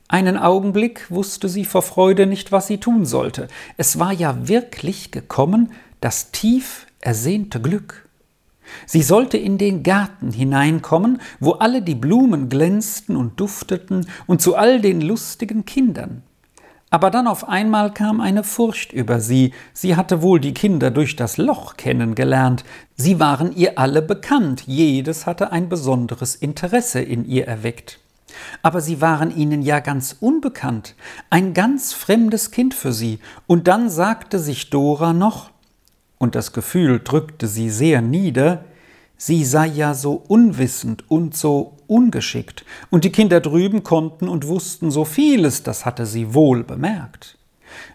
Einen 0.08 0.38
Augenblick 0.38 1.10
wusste 1.10 1.50
sie 1.50 1.66
vor 1.66 1.82
Freude 1.82 2.24
nicht, 2.26 2.52
was 2.52 2.68
sie 2.68 2.78
tun 2.78 3.04
sollte. 3.04 3.48
Es 3.76 3.98
war 3.98 4.12
ja 4.12 4.48
wirklich 4.48 5.10
gekommen, 5.10 5.72
das 6.00 6.30
tief 6.30 6.86
ersehnte 7.02 7.60
Glück. 7.60 8.08
Sie 8.86 9.02
sollte 9.02 9.36
in 9.36 9.58
den 9.58 9.82
Garten 9.82 10.32
hineinkommen, 10.32 11.20
wo 11.38 11.52
alle 11.52 11.82
die 11.82 11.94
Blumen 11.94 12.48
glänzten 12.48 13.16
und 13.16 13.38
dufteten, 13.38 14.06
und 14.26 14.40
zu 14.40 14.56
all 14.56 14.80
den 14.80 15.02
lustigen 15.02 15.66
Kindern. 15.66 16.22
Aber 16.92 17.10
dann 17.10 17.26
auf 17.26 17.48
einmal 17.48 17.90
kam 17.94 18.20
eine 18.20 18.44
Furcht 18.44 18.92
über 18.92 19.18
sie, 19.18 19.54
sie 19.72 19.96
hatte 19.96 20.20
wohl 20.20 20.38
die 20.38 20.52
Kinder 20.52 20.90
durch 20.90 21.16
das 21.16 21.38
Loch 21.38 21.78
kennengelernt, 21.78 22.64
sie 22.96 23.18
waren 23.18 23.56
ihr 23.56 23.78
alle 23.78 24.02
bekannt, 24.02 24.64
jedes 24.66 25.24
hatte 25.24 25.52
ein 25.52 25.70
besonderes 25.70 26.34
Interesse 26.34 27.00
in 27.00 27.24
ihr 27.24 27.46
erweckt. 27.48 27.98
Aber 28.60 28.82
sie 28.82 29.00
waren 29.00 29.34
ihnen 29.34 29.62
ja 29.62 29.80
ganz 29.80 30.18
unbekannt, 30.20 30.94
ein 31.30 31.54
ganz 31.54 31.94
fremdes 31.94 32.50
Kind 32.50 32.74
für 32.74 32.92
sie, 32.92 33.20
und 33.46 33.68
dann 33.68 33.88
sagte 33.88 34.38
sich 34.38 34.68
Dora 34.68 35.14
noch, 35.14 35.50
und 36.18 36.34
das 36.34 36.52
Gefühl 36.52 37.00
drückte 37.02 37.46
sie 37.46 37.70
sehr 37.70 38.02
nieder, 38.02 38.66
sie 39.16 39.46
sei 39.46 39.68
ja 39.68 39.94
so 39.94 40.22
unwissend 40.28 41.10
und 41.10 41.34
so 41.34 41.78
ungeschickt, 41.92 42.64
und 42.90 43.04
die 43.04 43.12
Kinder 43.12 43.40
drüben 43.40 43.82
konnten 43.82 44.28
und 44.28 44.46
wussten 44.46 44.90
so 44.90 45.04
vieles, 45.04 45.62
das 45.62 45.84
hatte 45.84 46.06
sie 46.06 46.34
wohl 46.34 46.64
bemerkt. 46.64 47.38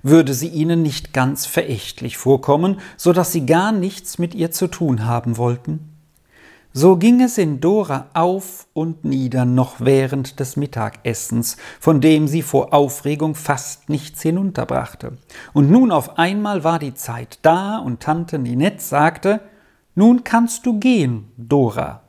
Würde 0.04 0.34
sie 0.34 0.48
ihnen 0.48 0.82
nicht 0.82 1.14
ganz 1.14 1.46
verächtlich 1.46 2.18
vorkommen, 2.18 2.80
so 2.96 3.14
dass 3.14 3.32
sie 3.32 3.46
gar 3.46 3.72
nichts 3.72 4.18
mit 4.18 4.34
ihr 4.36 4.52
zu 4.52 4.68
tun 4.68 5.06
haben 5.06 5.38
wollten? 5.38 5.94
So 6.74 6.98
ging 6.98 7.24
es 7.24 7.40
in 7.40 7.60
Dora 7.60 8.06
auf 8.14 8.68
und 8.74 9.04
nieder 9.04 9.46
noch 9.46 9.78
während 9.80 10.40
des 10.40 10.58
Mittagessens, 10.58 11.58
von 11.80 12.02
dem 12.02 12.28
sie 12.28 12.44
vor 12.44 12.72
Aufregung 12.72 13.34
fast 13.34 13.90
nichts 13.90 14.22
hinunterbrachte. 14.22 15.18
Und 15.54 15.72
nun 15.72 15.92
auf 15.92 16.20
einmal 16.20 16.64
war 16.64 16.78
die 16.78 16.94
Zeit 16.94 17.40
da 17.42 17.80
und 17.80 18.02
Tante 18.02 18.38
Ninette 18.38 18.84
sagte, 18.84 19.42
nun 19.96 20.24
kannst 20.24 20.68
du 20.68 20.78
gehen, 20.78 21.32
Dora. 21.38 22.04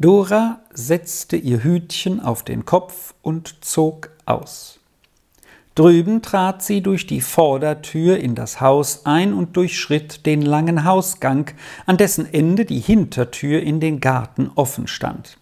Dora 0.00 0.60
setzte 0.72 1.36
ihr 1.36 1.64
Hütchen 1.64 2.20
auf 2.20 2.44
den 2.44 2.64
Kopf 2.64 3.14
und 3.20 3.64
zog 3.64 4.10
aus. 4.26 4.78
Drüben 5.74 6.22
trat 6.22 6.62
sie 6.62 6.82
durch 6.82 7.08
die 7.08 7.20
Vordertür 7.20 8.18
in 8.18 8.36
das 8.36 8.60
Haus 8.60 9.06
ein 9.06 9.32
und 9.32 9.56
durchschritt 9.56 10.24
den 10.24 10.42
langen 10.42 10.84
Hausgang, 10.84 11.50
an 11.84 11.96
dessen 11.96 12.32
Ende 12.32 12.64
die 12.64 12.78
Hintertür 12.78 13.60
in 13.60 13.80
den 13.80 13.98
Garten 13.98 14.52
offen 14.54 14.86
stand. 14.86 15.36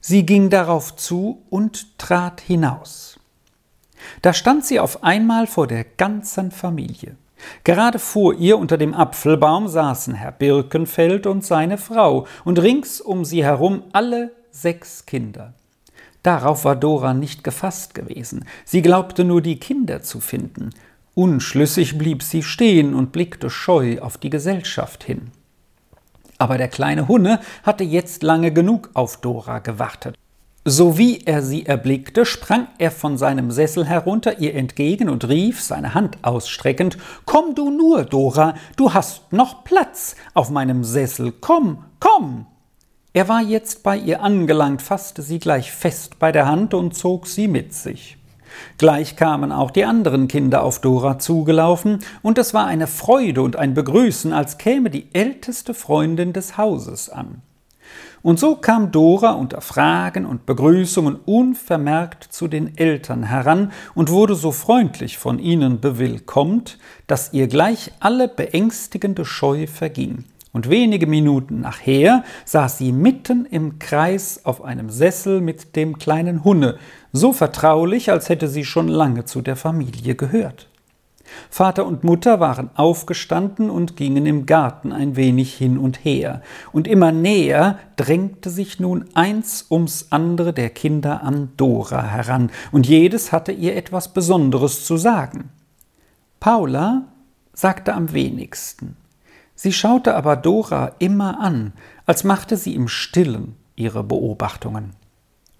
Sie 0.00 0.26
ging 0.26 0.50
darauf 0.50 0.94
zu 0.96 1.42
und 1.48 1.98
trat 1.98 2.42
hinaus. 2.42 3.18
Da 4.20 4.34
stand 4.34 4.66
sie 4.66 4.80
auf 4.80 5.02
einmal 5.02 5.46
vor 5.46 5.66
der 5.66 5.84
ganzen 5.84 6.50
Familie. 6.50 7.16
Gerade 7.64 7.98
vor 7.98 8.34
ihr 8.34 8.58
unter 8.58 8.78
dem 8.78 8.94
Apfelbaum 8.94 9.68
saßen 9.68 10.14
Herr 10.14 10.32
Birkenfeld 10.32 11.26
und 11.26 11.44
seine 11.44 11.78
Frau 11.78 12.26
und 12.44 12.60
rings 12.60 13.00
um 13.00 13.24
sie 13.24 13.44
herum 13.44 13.84
alle 13.92 14.32
sechs 14.50 15.06
Kinder. 15.06 15.54
Darauf 16.22 16.64
war 16.64 16.76
Dora 16.76 17.14
nicht 17.14 17.42
gefasst 17.42 17.94
gewesen. 17.94 18.44
Sie 18.64 18.82
glaubte 18.82 19.24
nur 19.24 19.42
die 19.42 19.58
Kinder 19.58 20.02
zu 20.02 20.20
finden. 20.20 20.70
Unschlüssig 21.14 21.98
blieb 21.98 22.22
sie 22.22 22.42
stehen 22.42 22.94
und 22.94 23.12
blickte 23.12 23.50
scheu 23.50 23.98
auf 24.00 24.18
die 24.18 24.30
Gesellschaft 24.30 25.04
hin. 25.04 25.30
Aber 26.38 26.58
der 26.58 26.68
kleine 26.68 27.08
Hunne 27.08 27.40
hatte 27.62 27.84
jetzt 27.84 28.22
lange 28.22 28.52
genug 28.52 28.90
auf 28.94 29.20
Dora 29.20 29.58
gewartet. 29.58 30.16
Sowie 30.64 31.22
er 31.24 31.42
sie 31.42 31.66
erblickte, 31.66 32.24
sprang 32.24 32.68
er 32.78 32.92
von 32.92 33.18
seinem 33.18 33.50
Sessel 33.50 33.84
herunter 33.84 34.38
ihr 34.38 34.54
entgegen 34.54 35.08
und 35.08 35.28
rief, 35.28 35.60
seine 35.60 35.94
Hand 35.94 36.18
ausstreckend 36.22 36.98
Komm 37.24 37.56
du 37.56 37.70
nur, 37.70 38.04
Dora, 38.04 38.54
du 38.76 38.94
hast 38.94 39.32
noch 39.32 39.64
Platz 39.64 40.14
auf 40.34 40.50
meinem 40.50 40.84
Sessel, 40.84 41.32
komm, 41.40 41.84
komm. 41.98 42.46
Er 43.12 43.28
war 43.28 43.42
jetzt 43.42 43.82
bei 43.82 43.96
ihr 43.96 44.22
angelangt, 44.22 44.82
fasste 44.82 45.22
sie 45.22 45.40
gleich 45.40 45.72
fest 45.72 46.20
bei 46.20 46.30
der 46.30 46.46
Hand 46.46 46.74
und 46.74 46.94
zog 46.94 47.26
sie 47.26 47.48
mit 47.48 47.74
sich. 47.74 48.16
Gleich 48.78 49.16
kamen 49.16 49.50
auch 49.50 49.72
die 49.72 49.84
anderen 49.84 50.28
Kinder 50.28 50.62
auf 50.62 50.80
Dora 50.80 51.18
zugelaufen, 51.18 51.98
und 52.22 52.38
es 52.38 52.54
war 52.54 52.66
eine 52.66 52.86
Freude 52.86 53.42
und 53.42 53.56
ein 53.56 53.74
Begrüßen, 53.74 54.32
als 54.32 54.58
käme 54.58 54.90
die 54.90 55.12
älteste 55.12 55.74
Freundin 55.74 56.32
des 56.32 56.56
Hauses 56.56 57.08
an. 57.10 57.42
Und 58.22 58.38
so 58.38 58.54
kam 58.56 58.92
Dora 58.92 59.32
unter 59.32 59.60
Fragen 59.60 60.24
und 60.24 60.46
Begrüßungen 60.46 61.16
unvermerkt 61.24 62.24
zu 62.24 62.46
den 62.46 62.78
Eltern 62.78 63.24
heran 63.24 63.72
und 63.94 64.10
wurde 64.10 64.36
so 64.36 64.52
freundlich 64.52 65.18
von 65.18 65.40
ihnen 65.40 65.80
bewillkommt, 65.80 66.78
dass 67.08 67.32
ihr 67.32 67.48
gleich 67.48 67.90
alle 67.98 68.28
beängstigende 68.28 69.24
Scheu 69.24 69.66
verging 69.66 70.24
und 70.52 70.68
wenige 70.68 71.06
Minuten 71.06 71.60
nachher 71.60 72.24
saß 72.44 72.78
sie 72.78 72.92
mitten 72.92 73.46
im 73.46 73.78
Kreis 73.78 74.44
auf 74.44 74.62
einem 74.62 74.90
Sessel 74.90 75.40
mit 75.40 75.76
dem 75.76 75.98
kleinen 75.98 76.44
Hunne, 76.44 76.76
so 77.12 77.32
vertraulich, 77.32 78.10
als 78.10 78.28
hätte 78.28 78.48
sie 78.48 78.64
schon 78.64 78.88
lange 78.88 79.24
zu 79.24 79.40
der 79.40 79.56
Familie 79.56 80.14
gehört. 80.14 80.68
Vater 81.50 81.86
und 81.86 82.04
Mutter 82.04 82.40
waren 82.40 82.70
aufgestanden 82.74 83.70
und 83.70 83.96
gingen 83.96 84.26
im 84.26 84.46
Garten 84.46 84.92
ein 84.92 85.16
wenig 85.16 85.54
hin 85.54 85.78
und 85.78 86.04
her, 86.04 86.42
und 86.72 86.86
immer 86.86 87.12
näher 87.12 87.78
drängte 87.96 88.50
sich 88.50 88.80
nun 88.80 89.04
eins 89.14 89.66
ums 89.70 90.08
andere 90.10 90.52
der 90.52 90.70
Kinder 90.70 91.22
an 91.22 91.50
Dora 91.56 92.02
heran, 92.02 92.50
und 92.70 92.86
jedes 92.86 93.32
hatte 93.32 93.52
ihr 93.52 93.76
etwas 93.76 94.12
Besonderes 94.12 94.84
zu 94.84 94.96
sagen. 94.96 95.50
Paula 96.40 97.04
sagte 97.52 97.94
am 97.94 98.12
wenigsten. 98.12 98.96
Sie 99.54 99.72
schaute 99.72 100.14
aber 100.14 100.36
Dora 100.36 100.92
immer 100.98 101.40
an, 101.40 101.72
als 102.06 102.24
machte 102.24 102.56
sie 102.56 102.74
im 102.74 102.88
stillen 102.88 103.56
ihre 103.76 104.02
Beobachtungen. 104.02 104.94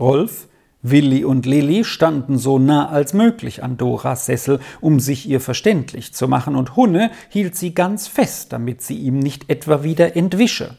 Rolf, 0.00 0.49
Willi 0.83 1.25
und 1.25 1.47
Lilli 1.47 1.85
standen 1.85 2.39
so 2.39 2.59
nah 2.59 2.89
als 2.89 3.15
möglich 3.15 3.62
an 3.62 3.77
Doras 3.77 4.27
Sessel, 4.27 4.59
um 4.81 4.99
sich 4.99 5.29
ihr 5.29 5.41
verständlich 5.41 6.12
zu 6.12 6.27
machen, 6.27 6.57
und 6.57 6.75
Hunne 6.75 7.12
hielt 7.29 7.55
sie 7.55 7.73
ganz 7.73 8.09
fest, 8.09 8.53
damit 8.53 8.83
sie 8.83 8.97
ihm 8.97 9.21
nicht 9.21 9.49
etwa 9.49 9.85
wieder 9.85 10.17
entwische. 10.17 10.77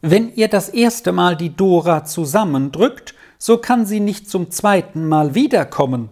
Wenn 0.00 0.34
ihr 0.34 0.48
das 0.48 0.70
erste 0.70 1.12
Mal 1.12 1.36
die 1.36 1.54
Dora 1.54 2.04
zusammendrückt, 2.04 3.14
so 3.38 3.58
kann 3.58 3.86
sie 3.86 4.00
nicht 4.00 4.30
zum 4.30 4.50
zweiten 4.50 5.06
Mal 5.06 5.34
wiederkommen, 5.34 6.08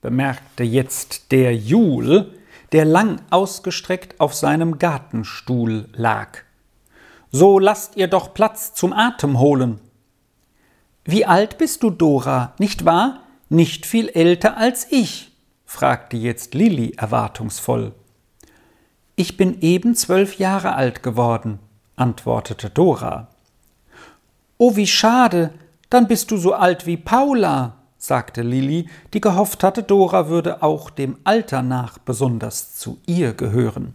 bemerkte 0.00 0.62
jetzt 0.62 1.32
der 1.32 1.54
Jul, 1.56 2.32
der 2.72 2.84
lang 2.84 3.20
ausgestreckt 3.30 4.20
auf 4.20 4.34
seinem 4.34 4.78
Gartenstuhl 4.78 5.88
lag. 5.92 6.38
So 7.32 7.58
lasst 7.58 7.96
ihr 7.96 8.06
doch 8.06 8.32
Platz 8.32 8.74
zum 8.74 8.92
Atem 8.92 9.38
holen. 9.40 9.80
Wie 11.04 11.26
alt 11.26 11.58
bist 11.58 11.82
du, 11.82 11.90
Dora, 11.90 12.54
nicht 12.58 12.84
wahr? 12.86 13.20
Nicht 13.50 13.84
viel 13.84 14.08
älter 14.08 14.56
als 14.56 14.90
ich, 14.90 15.32
fragte 15.66 16.16
jetzt 16.16 16.54
Lilli 16.54 16.94
erwartungsvoll. 16.96 17.92
Ich 19.16 19.36
bin 19.36 19.60
eben 19.60 19.94
zwölf 19.94 20.38
Jahre 20.38 20.74
alt 20.74 21.02
geworden, 21.02 21.58
antwortete 21.94 22.70
Dora. 22.70 23.28
Oh, 24.56 24.76
wie 24.76 24.86
schade, 24.86 25.50
dann 25.90 26.08
bist 26.08 26.30
du 26.30 26.38
so 26.38 26.54
alt 26.54 26.86
wie 26.86 26.96
Paula, 26.96 27.74
sagte 27.98 28.42
Lilli, 28.42 28.88
die 29.12 29.20
gehofft 29.20 29.62
hatte, 29.62 29.82
Dora 29.82 30.28
würde 30.28 30.62
auch 30.62 30.88
dem 30.88 31.18
Alter 31.22 31.60
nach 31.60 31.98
besonders 31.98 32.76
zu 32.76 32.98
ihr 33.06 33.34
gehören. 33.34 33.94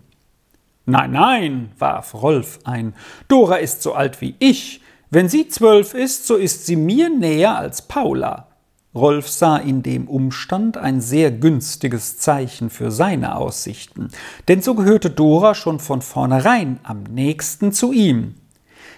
Nein, 0.85 1.11
nein, 1.11 1.71
warf 1.79 2.13
Rolf 2.13 2.59
ein, 2.65 2.93
Dora 3.27 3.55
ist 3.55 3.81
so 3.81 3.93
alt 3.93 4.21
wie 4.21 4.35
ich. 4.37 4.81
Wenn 5.11 5.27
sie 5.27 5.47
zwölf 5.47 5.95
ist, 5.95 6.27
so 6.27 6.35
ist 6.35 6.67
sie 6.67 6.75
mir 6.75 7.09
näher 7.09 7.57
als 7.57 7.81
Paula. 7.81 8.47
Rolf 8.93 9.27
sah 9.27 9.57
in 9.57 9.81
dem 9.81 10.07
Umstand 10.07 10.77
ein 10.77 11.01
sehr 11.01 11.31
günstiges 11.31 12.17
Zeichen 12.17 12.69
für 12.69 12.91
seine 12.91 13.35
Aussichten, 13.35 14.09
denn 14.47 14.61
so 14.61 14.75
gehörte 14.75 15.09
Dora 15.09 15.55
schon 15.55 15.79
von 15.79 16.01
vornherein 16.01 16.79
am 16.83 17.03
nächsten 17.03 17.71
zu 17.71 17.91
ihm. 17.91 18.35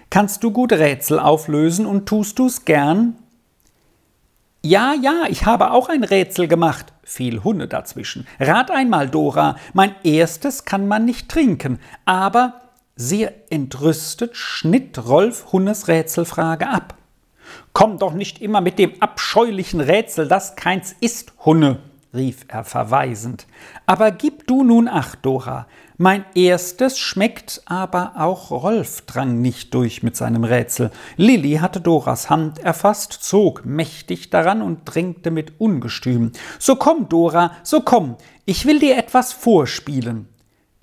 Kannst 0.10 0.44
du 0.44 0.52
gut 0.52 0.74
Rätsel 0.74 1.20
auflösen 1.20 1.86
und 1.86 2.08
tust 2.08 2.40
du's 2.40 2.66
gern? 2.66 3.16
Ja, 4.64 4.94
ja, 4.94 5.24
ich 5.30 5.46
habe 5.46 5.72
auch 5.72 5.90
ein 5.90 6.04
Rätsel 6.04 6.48
gemacht, 6.48 6.94
fiel 7.04 7.44
Hunne 7.44 7.68
dazwischen. 7.68 8.28
Rat 8.40 8.70
einmal, 8.70 9.10
Dora, 9.10 9.56
mein 9.74 9.96
erstes 10.04 10.66
kann 10.66 10.88
man 10.88 11.06
nicht 11.06 11.30
trinken, 11.30 11.80
aber 12.06 12.62
sehr 12.96 13.34
entrüstet 13.52 14.36
schnitt 14.36 15.08
Rolf 15.08 15.52
Hunnes 15.52 15.88
Rätselfrage 15.88 16.68
ab. 16.68 16.96
Komm 17.74 18.00
doch 18.00 18.14
nicht 18.14 18.42
immer 18.42 18.62
mit 18.62 18.80
dem 18.80 19.02
abscheulichen 19.02 19.82
Rätsel, 19.82 20.28
das 20.28 20.56
keins 20.56 20.96
ist, 21.00 21.34
Hunne, 21.46 21.80
rief 22.14 22.46
er 22.48 22.64
verweisend. 22.64 23.48
Aber 23.86 24.12
gib 24.12 24.48
du 24.48 24.64
nun 24.64 24.88
acht, 24.88 25.20
Dora. 25.26 25.68
Mein 25.98 26.26
erstes 26.34 26.98
schmeckt, 26.98 27.62
aber 27.66 28.14
auch 28.18 28.50
Rolf 28.50 29.02
drang 29.02 29.40
nicht 29.40 29.74
durch 29.76 30.02
mit 30.02 30.16
seinem 30.16 30.44
Rätsel. 30.44 30.90
Lilli 31.16 31.58
hatte 31.58 31.80
Doras 31.80 32.30
Hand 32.30 32.58
erfasst, 32.58 33.14
zog 33.14 33.66
mächtig 33.66 34.32
daran 34.32 34.64
und 34.64 34.80
drängte 34.86 35.30
mit 35.30 35.60
Ungestüm. 35.60 36.32
So 36.58 36.76
komm, 36.76 37.08
Dora, 37.08 37.52
so 37.62 37.82
komm, 37.82 38.16
ich 38.46 38.66
will 38.66 38.80
dir 38.80 38.98
etwas 38.98 39.32
vorspielen. 39.32 40.28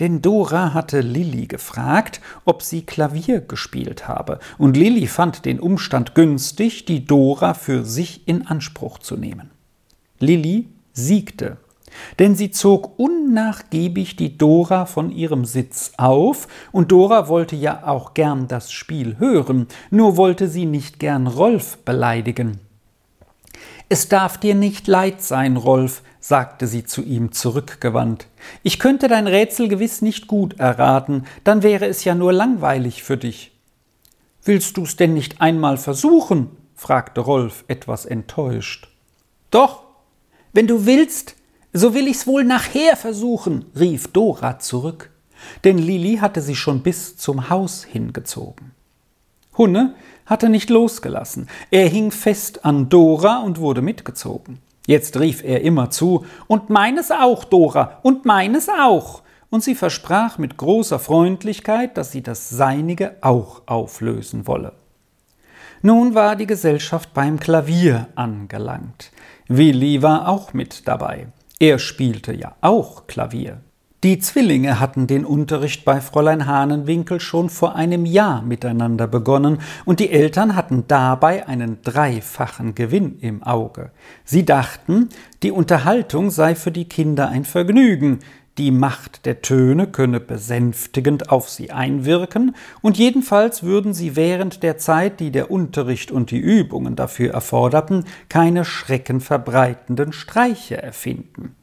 Denn 0.01 0.23
Dora 0.23 0.75
hatte 0.75 1.01
Lilli 1.01 1.47
gefragt, 1.47 2.21
ob 2.45 2.63
sie 2.63 2.83
Klavier 2.83 3.41
gespielt 3.41 4.07
habe, 4.07 4.39
und 4.57 4.77
Lilli 4.77 5.07
fand 5.07 5.45
den 5.45 5.59
Umstand 5.59 6.15
günstig, 6.15 6.85
die 6.85 7.05
Dora 7.05 7.55
für 7.55 7.85
sich 7.85 8.27
in 8.29 8.47
Anspruch 8.47 8.99
zu 8.99 9.17
nehmen. 9.17 9.51
Lilli 10.21 10.69
siegte 10.93 11.59
denn 12.19 12.35
sie 12.35 12.51
zog 12.51 12.99
unnachgiebig 12.99 14.17
die 14.17 14.37
Dora 14.37 14.87
von 14.87 15.11
ihrem 15.11 15.45
Sitz 15.45 15.93
auf, 15.97 16.49
und 16.73 16.93
Dora 16.93 17.29
wollte 17.29 17.57
ja 17.57 17.87
auch 17.87 18.15
gern 18.15 18.49
das 18.49 18.73
Spiel 18.73 19.19
hören, 19.19 19.67
nur 19.91 20.17
wollte 20.17 20.49
sie 20.49 20.67
nicht 20.67 20.99
gern 20.99 21.27
Rolf 21.27 21.79
beleidigen. 21.79 22.61
Es 23.89 24.09
darf 24.09 24.39
dir 24.39 24.55
nicht 24.55 24.87
leid 24.87 25.23
sein, 25.23 25.57
Rolf, 25.57 26.03
sagte 26.29 26.67
sie 26.67 26.85
zu 26.85 27.01
ihm 27.01 27.33
zurückgewandt. 27.33 28.27
Ich 28.63 28.79
könnte 28.79 29.09
dein 29.09 29.27
Rätsel 29.27 29.67
gewiss 29.67 30.03
nicht 30.03 30.27
gut 30.27 30.61
erraten, 30.61 31.25
dann 31.43 31.63
wäre 31.63 31.87
es 31.87 32.05
ja 32.05 32.15
nur 32.15 32.35
langweilig 32.35 33.03
für 33.03 33.17
dich. 33.17 33.59
Willst 34.45 34.77
du's 34.77 34.97
denn 34.97 35.15
nicht 35.15 35.41
einmal 35.41 35.79
versuchen? 35.79 36.51
fragte 36.75 37.23
Rolf 37.23 37.65
etwas 37.67 38.05
enttäuscht. 38.05 38.89
Doch, 39.51 39.85
wenn 40.53 40.67
du 40.67 40.85
willst, 40.85 41.35
so 41.73 41.95
will 41.95 42.07
ich's 42.07 42.27
wohl 42.27 42.45
nachher 42.45 42.99
versuchen, 42.99 43.65
rief 43.75 44.09
Dora 44.09 44.59
zurück, 44.59 45.11
denn 45.65 45.79
Lili 45.79 46.19
hatte 46.19 46.43
sie 46.43 46.57
schon 46.57 46.83
bis 46.83 47.17
zum 47.17 47.49
Haus 47.49 47.85
hingezogen. 47.85 48.73
Hunne 49.57 49.95
hatte 50.27 50.51
nicht 50.51 50.69
losgelassen, 50.69 51.49
er 51.71 51.89
hing 51.89 52.11
fest 52.11 52.67
an 52.67 52.91
Dora 52.91 53.39
und 53.39 53.61
wurde 53.61 53.81
mitgezogen. 53.81 54.61
Jetzt 54.89 55.21
rief 55.21 55.45
er 55.45 55.61
immer 55.61 55.91
zu, 55.91 56.25
und 56.47 56.71
meines 56.71 57.11
auch, 57.11 57.45
Dora, 57.45 57.99
und 58.01 58.25
meines 58.25 58.71
auch, 58.71 59.21
und 59.51 59.63
sie 59.63 59.75
versprach 59.75 60.39
mit 60.39 60.57
großer 60.57 60.99
Freundlichkeit, 60.99 61.99
dass 61.99 62.11
sie 62.11 62.23
das 62.23 62.49
Seinige 62.49 63.17
auch 63.21 63.61
auflösen 63.67 64.47
wolle. 64.47 64.73
Nun 65.83 66.15
war 66.15 66.37
die 66.37 66.47
Gesellschaft 66.47 67.13
beim 67.13 67.39
Klavier 67.39 68.09
angelangt. 68.15 69.13
Willi 69.47 70.01
war 70.01 70.27
auch 70.27 70.55
mit 70.55 70.89
dabei. 70.89 71.27
Er 71.61 71.79
spielte 71.79 72.33
ja 72.33 72.55
auch 72.63 73.07
Klavier. 73.07 73.61
Die 74.05 74.21
Zwillinge 74.21 74.79
hatten 74.79 75.09
den 75.09 75.25
Unterricht 75.25 75.85
bei 75.85 76.01
Fräulein 76.01 76.47
Hahnenwinkel 76.47 77.19
schon 77.19 77.51
vor 77.51 77.75
einem 77.75 78.07
Jahr 78.07 78.43
miteinander 78.43 79.09
begonnen, 79.09 79.59
und 79.87 79.99
die 79.99 80.11
Eltern 80.11 80.55
hatten 80.55 80.85
dabei 80.87 81.49
einen 81.49 81.83
dreifachen 81.83 82.77
Gewinn 82.77 83.19
im 83.19 83.43
Auge. 83.43 83.91
Sie 84.25 84.45
dachten, 84.45 85.09
die 85.43 85.51
Unterhaltung 85.51 86.31
sei 86.31 86.55
für 86.55 86.71
die 86.71 86.85
Kinder 86.85 87.29
ein 87.29 87.45
Vergnügen, 87.45 88.21
die 88.57 88.71
Macht 88.71 89.27
der 89.27 89.43
Töne 89.43 89.89
könne 89.89 90.21
besänftigend 90.21 91.31
auf 91.31 91.49
sie 91.49 91.73
einwirken, 91.73 92.55
und 92.81 92.99
jedenfalls 92.99 93.65
würden 93.65 93.95
sie 93.95 94.15
während 94.15 94.63
der 94.63 94.79
Zeit, 94.79 95.19
die 95.19 95.33
der 95.33 95.51
Unterricht 95.51 96.13
und 96.13 96.31
die 96.31 96.39
Übungen 96.39 96.95
dafür 96.95 97.33
erforderten, 97.35 98.05
keine 98.29 98.65
schreckenverbreitenden 98.65 100.13
Streiche 100.13 100.81
erfinden. 100.81 101.57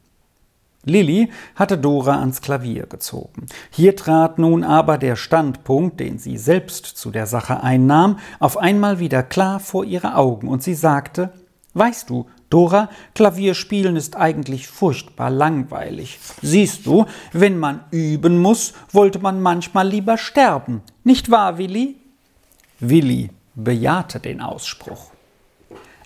Lilli 0.86 1.28
hatte 1.56 1.76
Dora 1.76 2.20
ans 2.20 2.40
Klavier 2.40 2.86
gezogen. 2.86 3.46
Hier 3.70 3.96
trat 3.96 4.38
nun 4.38 4.64
aber 4.64 4.98
der 4.98 5.16
Standpunkt, 5.16 6.00
den 6.00 6.18
sie 6.18 6.38
selbst 6.38 6.86
zu 6.86 7.10
der 7.10 7.26
Sache 7.26 7.62
einnahm, 7.62 8.18
auf 8.38 8.56
einmal 8.56 9.00
wieder 9.00 9.22
klar 9.22 9.60
vor 9.60 9.84
ihre 9.84 10.14
Augen, 10.14 10.48
und 10.48 10.62
sie 10.62 10.74
sagte 10.74 11.32
Weißt 11.74 12.08
du, 12.08 12.24
Dora, 12.48 12.88
Klavierspielen 13.14 13.96
ist 13.96 14.16
eigentlich 14.16 14.66
furchtbar 14.66 15.28
langweilig. 15.28 16.18
Siehst 16.40 16.86
du, 16.86 17.04
wenn 17.32 17.58
man 17.58 17.80
üben 17.90 18.38
muss, 18.38 18.72
wollte 18.92 19.18
man 19.18 19.42
manchmal 19.42 19.86
lieber 19.86 20.16
sterben. 20.16 20.80
Nicht 21.04 21.30
wahr, 21.30 21.58
Willi? 21.58 21.96
Willi 22.80 23.28
bejahte 23.56 24.20
den 24.20 24.40
Ausspruch. 24.40 25.10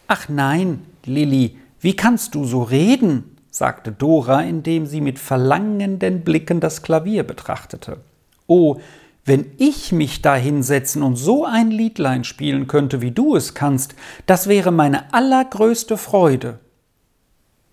Ach 0.09 0.29
nein, 0.29 0.85
Lilli, 1.05 1.57
wie 1.79 1.95
kannst 1.95 2.35
du 2.35 2.45
so 2.45 2.63
reden? 2.63 3.37
Sagte 3.51 3.93
Dora, 3.93 4.43
indem 4.43 4.87
sie 4.87 5.01
mit 5.01 5.19
verlangenden 5.19 6.23
Blicken 6.23 6.61
das 6.61 6.83
Klavier 6.83 7.25
betrachtete. 7.25 7.99
Oh, 8.47 8.81
wenn 9.25 9.53
ich 9.59 9.93
mich 9.93 10.23
da 10.23 10.35
hinsetzen 10.35 11.03
und 11.03 11.17
so 11.17 11.45
ein 11.45 11.71
Liedlein 11.71 12.25
spielen 12.25 12.67
könnte, 12.67 13.01
wie 13.03 13.11
du 13.11 13.37
es 13.37 13.55
kannst, 13.55 13.95
das 14.27 14.49
wäre 14.49 14.73
meine 14.73 15.13
allergrößte 15.13 15.97
Freude. 15.97 16.59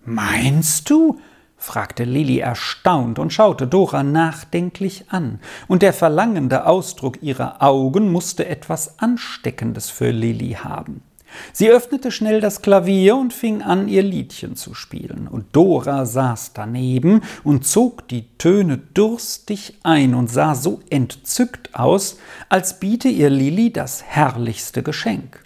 Meinst 0.04 0.90
du? 0.90 1.18
fragte 1.56 2.04
Lilli 2.04 2.38
erstaunt 2.38 3.18
und 3.18 3.32
schaute 3.32 3.66
Dora 3.66 4.04
nachdenklich 4.04 5.06
an, 5.08 5.40
und 5.66 5.82
der 5.82 5.92
verlangende 5.92 6.66
Ausdruck 6.66 7.20
ihrer 7.22 7.60
Augen 7.62 8.12
musste 8.12 8.46
etwas 8.46 9.00
Ansteckendes 9.00 9.90
für 9.90 10.10
Lilli 10.10 10.52
haben. 10.52 11.02
Sie 11.52 11.68
öffnete 11.70 12.10
schnell 12.10 12.40
das 12.40 12.62
Klavier 12.62 13.16
und 13.16 13.32
fing 13.32 13.62
an, 13.62 13.88
ihr 13.88 14.02
Liedchen 14.02 14.56
zu 14.56 14.74
spielen, 14.74 15.28
und 15.28 15.46
Dora 15.54 16.06
saß 16.06 16.52
daneben 16.54 17.22
und 17.44 17.66
zog 17.66 18.08
die 18.08 18.26
Töne 18.38 18.78
durstig 18.78 19.78
ein 19.82 20.14
und 20.14 20.30
sah 20.30 20.54
so 20.54 20.80
entzückt 20.90 21.74
aus, 21.74 22.18
als 22.48 22.80
biete 22.80 23.08
ihr 23.08 23.30
Lilli 23.30 23.72
das 23.72 24.02
herrlichste 24.02 24.82
Geschenk. 24.82 25.42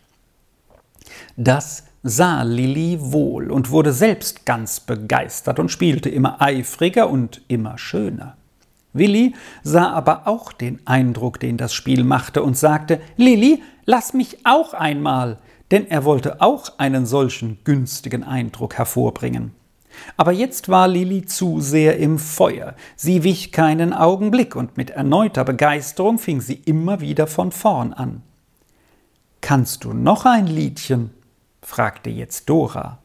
Das 1.36 1.84
sah 2.02 2.42
Lilli 2.42 2.98
wohl 3.00 3.50
und 3.50 3.70
wurde 3.70 3.92
selbst 3.92 4.44
ganz 4.44 4.80
begeistert 4.80 5.58
und 5.58 5.70
spielte 5.70 6.08
immer 6.08 6.42
eifriger 6.42 7.08
und 7.08 7.42
immer 7.48 7.78
schöner. 7.78 8.36
Willi 8.92 9.34
sah 9.62 9.90
aber 9.90 10.26
auch 10.26 10.52
den 10.52 10.86
Eindruck, 10.86 11.40
den 11.40 11.56
das 11.56 11.72
Spiel 11.72 12.04
machte, 12.04 12.42
und 12.42 12.58
sagte 12.58 13.00
Lilli, 13.16 13.62
lass 13.86 14.12
mich 14.12 14.38
auch 14.44 14.74
einmal 14.74 15.38
denn 15.72 15.90
er 15.90 16.04
wollte 16.04 16.40
auch 16.40 16.78
einen 16.78 17.06
solchen 17.06 17.58
günstigen 17.64 18.22
Eindruck 18.22 18.78
hervorbringen. 18.78 19.52
Aber 20.16 20.32
jetzt 20.32 20.68
war 20.68 20.86
Lili 20.86 21.24
zu 21.24 21.60
sehr 21.60 21.98
im 21.98 22.18
Feuer. 22.18 22.74
Sie 22.94 23.24
wich 23.24 23.52
keinen 23.52 23.92
Augenblick 23.92 24.54
und 24.54 24.76
mit 24.76 24.90
erneuter 24.90 25.44
Begeisterung 25.44 26.18
fing 26.18 26.40
sie 26.40 26.60
immer 26.64 27.00
wieder 27.00 27.26
von 27.26 27.52
vorn 27.52 27.92
an. 27.92 28.22
Kannst 29.40 29.84
du 29.84 29.92
noch 29.92 30.24
ein 30.24 30.46
Liedchen? 30.46 31.10
fragte 31.62 32.10
jetzt 32.10 32.48
Dora. 32.48 32.98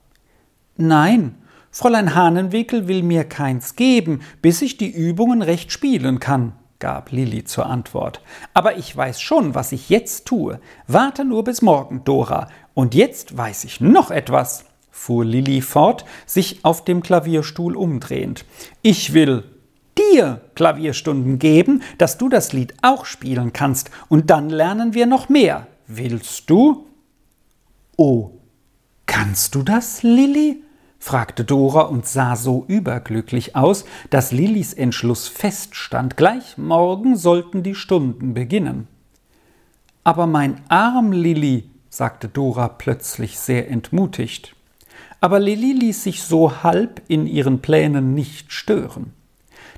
Nein, 0.76 1.36
Fräulein 1.72 2.16
Hahnenwickel 2.16 2.88
will 2.88 3.04
mir 3.04 3.24
keins 3.24 3.76
geben, 3.76 4.22
bis 4.42 4.62
ich 4.62 4.78
die 4.78 4.92
Übungen 4.92 5.42
recht 5.42 5.72
spielen 5.72 6.20
kann, 6.20 6.54
gab 6.80 7.12
Lilli 7.12 7.44
zur 7.44 7.66
Antwort. 7.66 8.22
Aber 8.54 8.78
ich 8.78 8.96
weiß 8.96 9.22
schon, 9.22 9.56
was 9.56 9.72
ich 9.72 9.90
jetzt 9.90 10.26
tue. 10.26 10.60
Warte 10.88 11.26
nur 11.26 11.44
bis 11.44 11.62
morgen, 11.62 12.04
Dora. 12.04 12.50
Und 12.74 12.94
jetzt 12.94 13.36
weiß 13.36 13.64
ich 13.64 13.82
noch 13.82 14.12
etwas, 14.12 14.66
fuhr 14.92 15.26
Lilli 15.26 15.62
fort, 15.62 16.06
sich 16.26 16.64
auf 16.64 16.84
dem 16.84 17.02
Klavierstuhl 17.02 17.76
umdrehend. 17.76 18.46
Ich 18.82 19.14
will 19.14 19.44
dir 19.98 20.42
Klavierstunden 20.56 21.40
geben, 21.40 21.82
dass 21.98 22.18
du 22.18 22.30
das 22.30 22.54
Lied 22.54 22.74
auch 22.82 23.06
spielen 23.06 23.54
kannst, 23.54 23.90
und 24.10 24.30
dann 24.30 24.50
lernen 24.50 24.94
wir 24.94 25.06
noch 25.06 25.30
mehr. 25.30 25.68
Willst 25.88 26.50
du? 26.50 26.86
Oh, 27.96 28.32
kannst 29.06 29.56
du 29.56 29.64
das, 29.64 30.04
Lilli? 30.04 30.64
Fragte 31.00 31.44
Dora 31.44 31.82
und 31.82 32.06
sah 32.08 32.36
so 32.36 32.66
überglücklich 32.68 33.56
aus, 33.56 33.86
dass 34.10 34.32
Lillis 34.32 34.74
Entschluss 34.74 35.28
feststand. 35.28 36.18
Gleich 36.18 36.58
morgen 36.58 37.16
sollten 37.16 37.64
die 37.64 37.76
Stunden 37.76 38.34
beginnen. 38.34 38.88
Aber 40.04 40.28
mein 40.28 40.62
Arm, 40.70 41.12
Lilli, 41.12 41.70
sagte 41.90 42.28
Dora 42.28 42.68
plötzlich 42.68 43.40
sehr 43.40 43.70
entmutigt. 43.70 44.56
Aber 45.20 45.40
Lilli 45.40 45.74
ließ 45.74 46.04
sich 46.04 46.24
so 46.24 46.64
halb 46.64 47.02
in 47.08 47.28
ihren 47.28 47.62
Plänen 47.62 48.14
nicht 48.14 48.52
stören. 48.52 49.14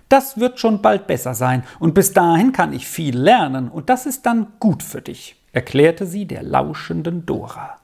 Das 0.09 0.39
wird 0.39 0.59
schon 0.59 0.81
bald 0.81 1.05
besser 1.05 1.35
sein, 1.35 1.63
und 1.79 1.93
bis 1.93 2.13
dahin 2.13 2.51
kann 2.51 2.73
ich 2.73 2.87
viel 2.87 3.17
lernen, 3.17 3.69
und 3.69 3.89
das 3.89 4.07
ist 4.07 4.25
dann 4.25 4.47
gut 4.59 4.81
für 4.81 5.01
dich, 5.01 5.35
erklärte 5.51 6.07
sie 6.07 6.25
der 6.25 6.41
lauschenden 6.41 7.27
Dora. 7.27 7.77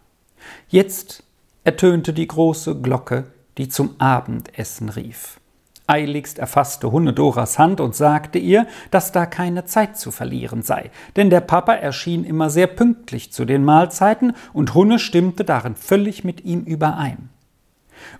Jetzt 0.67 1.23
ertönte 1.65 2.13
die 2.13 2.27
große 2.27 2.79
Glocke, 2.79 3.25
die 3.57 3.67
zum 3.67 3.95
Abendessen 3.99 4.89
rief. 4.89 5.39
Eiligst 5.87 6.39
erfasste 6.39 6.91
Hunne 6.91 7.13
Doras 7.13 7.59
Hand 7.59 7.79
und 7.79 7.95
sagte 7.95 8.39
ihr, 8.39 8.65
dass 8.89 9.11
da 9.11 9.25
keine 9.25 9.65
Zeit 9.65 9.97
zu 9.97 10.11
verlieren 10.11 10.61
sei, 10.61 10.89
denn 11.15 11.29
der 11.29 11.41
Papa 11.41 11.73
erschien 11.73 12.23
immer 12.23 12.49
sehr 12.49 12.67
pünktlich 12.67 13.31
zu 13.31 13.45
den 13.45 13.63
Mahlzeiten 13.63 14.33
und 14.53 14.73
Hunne 14.73 14.99
stimmte 14.99 15.43
darin 15.43 15.75
völlig 15.75 16.23
mit 16.23 16.43
ihm 16.45 16.61
überein. 16.61 17.29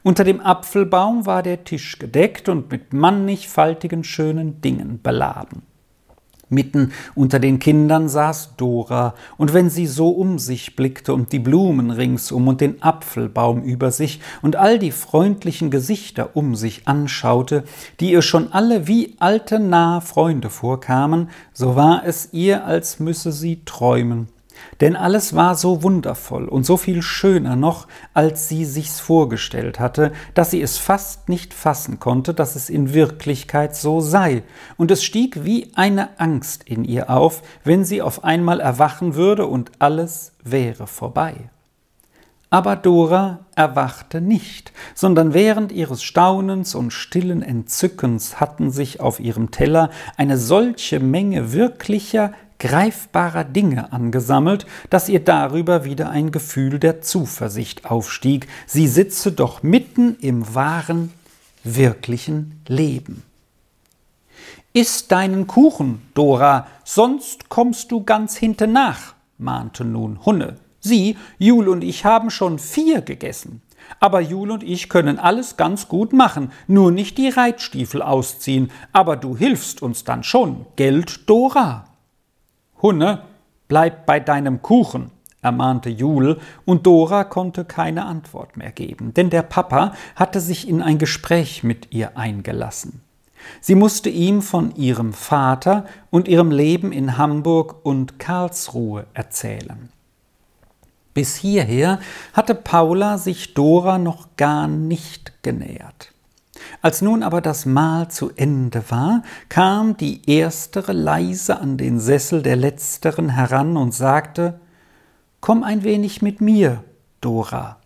Unter 0.04 0.24
dem 0.24 0.42
Apfelbaum 0.42 1.26
war 1.26 1.44
der 1.44 1.64
Tisch 1.64 2.00
gedeckt 2.00 2.50
und 2.50 2.72
mit 2.72 2.94
mannigfaltigen 2.94 4.04
schönen 4.04 4.62
Dingen 4.62 5.02
beladen. 5.02 5.64
Mitten 6.50 6.92
unter 7.16 7.40
den 7.40 7.60
Kindern 7.60 8.08
saß 8.08 8.56
Dora, 8.58 9.16
und 9.38 9.54
wenn 9.54 9.70
sie 9.70 9.88
so 9.88 10.10
um 10.10 10.38
sich 10.38 10.76
blickte 10.76 11.14
und 11.14 11.32
die 11.32 11.40
Blumen 11.40 11.92
ringsum 11.92 12.48
und 12.48 12.62
den 12.62 12.82
Apfelbaum 12.82 13.64
über 13.64 13.92
sich 13.92 14.22
und 14.42 14.56
all 14.56 14.78
die 14.80 14.92
freundlichen 14.92 15.72
Gesichter 15.72 16.36
um 16.36 16.56
sich 16.56 16.88
anschaute, 16.88 17.64
die 18.00 18.12
ihr 18.12 18.22
schon 18.22 18.52
alle 18.52 18.88
wie 18.88 19.16
alte 19.20 19.60
nahe 19.60 20.02
Freunde 20.02 20.50
vorkamen, 20.50 21.30
so 21.54 21.76
war 21.76 22.04
es 22.06 22.30
ihr, 22.32 22.66
als 22.66 23.00
müsse 23.00 23.32
sie 23.32 23.62
träumen. 23.66 24.35
Denn 24.82 24.96
alles 24.96 25.36
war 25.36 25.56
so 25.56 25.84
wundervoll 25.84 26.48
und 26.48 26.66
so 26.66 26.78
viel 26.78 27.02
schöner 27.02 27.56
noch, 27.56 27.88
als 28.14 28.50
sie 28.50 28.66
sich's 28.66 29.00
vorgestellt 29.00 29.80
hatte, 29.80 30.12
dass 30.34 30.52
sie 30.52 30.62
es 30.62 30.78
fast 30.78 31.30
nicht 31.30 31.54
fassen 31.54 32.00
konnte, 32.00 32.34
dass 32.34 32.56
es 32.56 32.70
in 32.70 32.94
Wirklichkeit 32.94 33.76
so 33.76 34.02
sei, 34.02 34.44
und 34.78 34.92
es 34.92 35.04
stieg 35.04 35.46
wie 35.46 35.72
eine 35.76 36.20
Angst 36.20 36.64
in 36.64 36.84
ihr 36.84 37.10
auf, 37.10 37.42
wenn 37.64 37.86
sie 37.86 38.02
auf 38.02 38.24
einmal 38.24 38.60
erwachen 38.60 39.16
würde 39.16 39.46
und 39.46 39.72
alles 39.80 40.34
wäre 40.44 40.88
vorbei. 40.88 41.50
Aber 42.56 42.76
Dora 42.76 43.40
erwachte 43.56 44.22
nicht, 44.22 44.72
sondern 44.94 45.34
während 45.34 45.72
ihres 45.72 46.04
Staunens 46.04 46.76
und 46.76 46.92
stillen 46.92 47.42
Entzückens 47.42 48.40
hatten 48.40 48.72
sich 48.72 49.02
auf 49.02 49.20
ihrem 49.20 49.52
Teller 49.52 49.90
eine 50.16 50.38
solche 50.38 51.00
Menge 51.00 51.52
wirklicher, 51.52 52.32
greifbarer 52.60 53.44
Dinge 53.44 53.92
angesammelt, 53.92 54.66
dass 54.90 55.10
ihr 55.10 55.20
darüber 55.20 55.86
wieder 55.86 56.10
ein 56.10 56.32
Gefühl 56.32 56.80
der 56.80 57.02
Zuversicht 57.02 57.86
aufstieg, 57.86 58.48
sie 58.66 58.88
sitze 58.88 59.32
doch 59.32 59.64
mitten 59.64 60.18
im 60.20 60.56
wahren, 60.56 61.12
wirklichen 61.64 62.62
Leben. 62.68 63.24
Iss 64.74 65.08
deinen 65.08 65.48
Kuchen, 65.48 66.02
Dora, 66.14 66.68
sonst 66.84 67.50
kommst 67.50 67.92
du 67.92 68.04
ganz 68.04 68.36
hinten 68.36 68.74
nach, 68.74 69.14
mahnte 69.38 69.86
nun 69.86 70.26
Hunne. 70.26 70.58
Sie, 70.82 71.18
Jul 71.40 71.70
und 71.70 71.84
ich 71.84 72.06
haben 72.06 72.30
schon 72.30 72.60
vier 72.60 73.02
gegessen. 73.02 73.62
Aber 74.00 74.20
Jul 74.20 74.52
und 74.52 74.64
ich 74.64 74.90
können 74.90 75.18
alles 75.18 75.58
ganz 75.58 75.88
gut 75.88 76.14
machen, 76.14 76.52
nur 76.68 76.92
nicht 76.92 77.18
die 77.18 77.30
Reitstiefel 77.30 78.02
ausziehen, 78.02 78.72
aber 78.92 79.16
du 79.16 79.38
hilfst 79.38 79.82
uns 79.82 80.04
dann 80.04 80.24
schon, 80.24 80.66
Geld, 80.76 81.30
Dora. 81.30 81.85
Hunne, 82.82 83.24
bleib 83.68 84.06
bei 84.06 84.20
deinem 84.20 84.62
Kuchen, 84.62 85.12
ermahnte 85.42 85.90
Jul, 85.90 86.40
und 86.66 86.86
Dora 86.86 87.24
konnte 87.24 87.66
keine 87.66 88.06
Antwort 88.06 88.58
mehr 88.58 88.72
geben, 88.72 89.14
denn 89.14 89.30
der 89.30 89.44
Papa 89.44 89.94
hatte 90.16 90.40
sich 90.40 90.68
in 90.68 90.82
ein 90.82 90.98
Gespräch 90.98 91.64
mit 91.64 91.94
ihr 91.94 92.18
eingelassen. 92.18 93.02
Sie 93.62 93.76
musste 93.76 94.10
ihm 94.10 94.42
von 94.42 94.76
ihrem 94.76 95.14
Vater 95.14 95.86
und 96.10 96.28
ihrem 96.28 96.52
Leben 96.52 96.92
in 96.92 97.18
Hamburg 97.18 97.76
und 97.84 98.18
Karlsruhe 98.18 99.06
erzählen. 99.14 99.90
Bis 101.14 101.36
hierher 101.36 102.00
hatte 102.34 102.56
Paula 102.56 103.18
sich 103.18 103.54
Dora 103.54 103.98
noch 103.98 104.36
gar 104.36 104.68
nicht 104.68 105.44
genähert. 105.44 106.15
Als 106.86 107.02
nun 107.02 107.24
aber 107.24 107.42
das 107.42 107.66
Mahl 107.66 108.10
zu 108.10 108.30
Ende 108.36 108.84
war, 108.90 109.24
kam 109.50 109.98
die 109.98 110.22
erstere 110.30 110.94
leise 110.94 111.60
an 111.60 111.78
den 111.78 112.00
Sessel 112.00 112.44
der 112.44 112.56
letzteren 112.56 113.30
heran 113.30 113.76
und 113.76 113.92
sagte 113.92 114.60
Komm 115.42 115.64
ein 115.64 115.84
wenig 115.84 116.22
mit 116.22 116.42
mir, 116.42 116.84
Dora. 117.22 117.78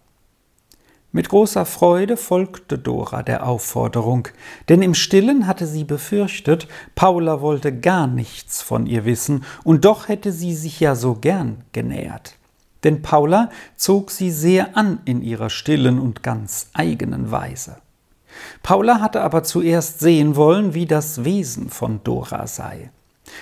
Mit 1.14 1.30
großer 1.30 1.66
Freude 1.66 2.18
folgte 2.18 2.78
Dora 2.78 3.24
der 3.24 3.48
Aufforderung, 3.48 4.28
denn 4.68 4.82
im 4.82 4.94
stillen 4.94 5.48
hatte 5.48 5.66
sie 5.66 5.86
befürchtet, 5.86 6.68
Paula 6.96 7.40
wollte 7.40 7.74
gar 7.74 8.06
nichts 8.06 8.62
von 8.62 8.86
ihr 8.86 9.06
wissen, 9.06 9.46
und 9.64 9.86
doch 9.86 10.10
hätte 10.10 10.34
sie 10.34 10.54
sich 10.54 10.82
ja 10.82 10.96
so 10.96 11.16
gern 11.16 11.64
genähert. 11.72 12.36
Denn 12.84 13.02
Paula 13.02 13.50
zog 13.78 14.12
sie 14.12 14.30
sehr 14.30 14.76
an 14.76 15.00
in 15.06 15.22
ihrer 15.22 15.50
stillen 15.50 16.00
und 16.00 16.22
ganz 16.22 16.70
eigenen 16.74 17.32
Weise. 17.32 17.78
Paula 18.64 19.02
hatte 19.02 19.22
aber 19.22 19.44
zuerst 19.44 20.00
sehen 20.00 20.36
wollen, 20.36 20.74
wie 20.74 20.86
das 20.86 21.24
Wesen 21.24 21.70
von 21.70 22.02
Dora 22.04 22.48
sei. 22.48 22.92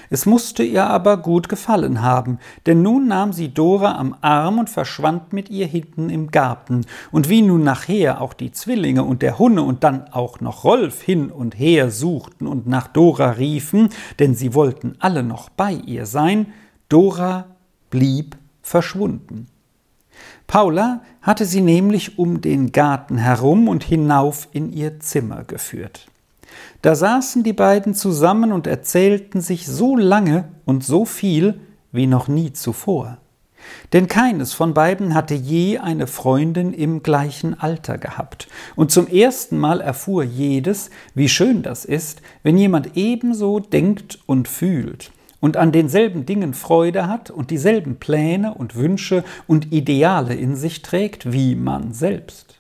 Es 0.10 0.26
musste 0.26 0.64
ihr 0.64 0.86
aber 0.86 1.18
gut 1.18 1.50
gefallen 1.50 2.02
haben, 2.02 2.40
denn 2.66 2.82
nun 2.82 3.08
nahm 3.08 3.34
sie 3.34 3.54
Dora 3.54 3.98
am 3.98 4.16
Arm 4.22 4.60
und 4.60 4.70
verschwand 4.70 5.34
mit 5.34 5.50
ihr 5.50 5.66
hinten 5.66 6.10
im 6.10 6.32
Garten, 6.32 6.86
und 7.12 7.30
wie 7.30 7.42
nun 7.42 7.64
nachher 7.64 8.22
auch 8.22 8.34
die 8.34 8.52
Zwillinge 8.52 9.04
und 9.04 9.22
der 9.22 9.40
Hunne 9.40 9.64
und 9.64 9.84
dann 9.84 10.08
auch 10.12 10.40
noch 10.40 10.64
Rolf 10.64 11.02
hin 11.02 11.32
und 11.32 11.58
her 11.58 11.92
suchten 11.92 12.48
und 12.48 12.68
nach 12.68 12.88
Dora 12.88 13.32
riefen, 13.32 13.90
denn 14.20 14.36
sie 14.36 14.54
wollten 14.54 14.96
alle 15.00 15.24
noch 15.24 15.50
bei 15.50 15.74
ihr 15.74 16.06
sein, 16.06 16.48
Dora 16.90 17.46
blieb 17.90 18.38
verschwunden. 18.62 19.48
Paula 20.48 21.02
hatte 21.28 21.46
sie 21.46 21.60
nämlich 21.60 22.18
um 22.18 22.40
den 22.40 22.72
Garten 22.72 23.18
herum 23.18 23.68
und 23.68 23.84
hinauf 23.84 24.48
in 24.54 24.72
ihr 24.72 25.02
Zimmer 25.02 25.44
geführt. 25.44 26.08
Da 26.82 26.96
saßen 26.96 27.44
die 27.44 27.54
beiden 27.54 27.94
zusammen 27.94 28.54
und 28.54 28.66
erzählten 28.66 29.42
sich 29.42 29.68
so 29.68 29.98
lange 29.98 30.46
und 30.64 30.86
so 30.86 31.04
viel 31.04 31.60
wie 31.92 32.08
noch 32.08 32.30
nie 32.30 32.54
zuvor. 32.54 33.18
Denn 33.92 34.08
keines 34.08 34.54
von 34.54 34.74
beiden 34.74 35.14
hatte 35.14 35.34
je 35.34 35.80
eine 35.80 36.08
Freundin 36.08 36.72
im 36.72 37.04
gleichen 37.04 37.60
Alter 37.60 37.98
gehabt, 37.98 38.48
und 38.78 38.92
zum 38.92 39.08
ersten 39.08 39.58
Mal 39.58 39.82
erfuhr 39.82 40.24
jedes, 40.24 40.90
wie 41.14 41.28
schön 41.28 41.62
das 41.62 41.84
ist, 41.84 42.22
wenn 42.44 42.58
jemand 42.58 42.96
ebenso 42.96 43.60
denkt 43.60 44.20
und 44.28 44.48
fühlt 44.48 45.12
und 45.48 45.56
an 45.56 45.72
denselben 45.72 46.26
Dingen 46.26 46.54
Freude 46.54 47.08
hat 47.08 47.32
und 47.32 47.52
dieselben 47.52 48.00
Pläne 48.00 48.54
und 48.54 48.76
Wünsche 48.76 49.24
und 49.48 49.72
Ideale 49.72 50.36
in 50.36 50.58
sich 50.58 50.82
trägt 50.82 51.32
wie 51.32 51.56
man 51.56 51.94
selbst. 51.94 52.58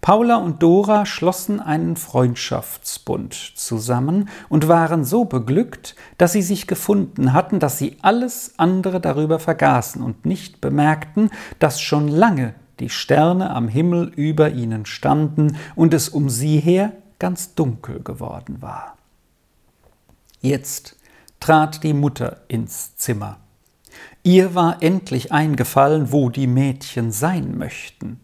Paula 0.00 0.36
und 0.36 0.62
Dora 0.62 1.04
schlossen 1.04 1.58
einen 1.58 1.96
Freundschaftsbund 1.96 3.34
zusammen 3.56 4.28
und 4.48 4.68
waren 4.68 5.04
so 5.04 5.24
beglückt, 5.24 5.96
dass 6.16 6.30
sie 6.30 6.42
sich 6.42 6.68
gefunden 6.68 7.32
hatten, 7.32 7.58
dass 7.58 7.78
sie 7.78 7.96
alles 8.02 8.54
andere 8.56 9.00
darüber 9.00 9.40
vergaßen 9.40 10.00
und 10.00 10.24
nicht 10.24 10.60
bemerkten, 10.60 11.28
dass 11.58 11.80
schon 11.80 12.06
lange 12.06 12.54
die 12.78 12.88
Sterne 12.88 13.50
am 13.50 13.66
Himmel 13.66 14.12
über 14.14 14.50
ihnen 14.50 14.86
standen 14.86 15.56
und 15.74 15.92
es 15.92 16.08
um 16.08 16.30
sie 16.30 16.60
her 16.60 16.92
ganz 17.18 17.56
dunkel 17.56 18.00
geworden 18.00 18.62
war. 18.62 18.96
Jetzt 20.40 20.99
trat 21.40 21.82
die 21.82 21.94
Mutter 21.94 22.42
ins 22.48 22.96
Zimmer. 22.96 23.38
Ihr 24.22 24.54
war 24.54 24.82
endlich 24.82 25.32
eingefallen, 25.32 26.12
wo 26.12 26.28
die 26.28 26.46
Mädchen 26.46 27.10
sein 27.10 27.56
möchten. 27.56 28.20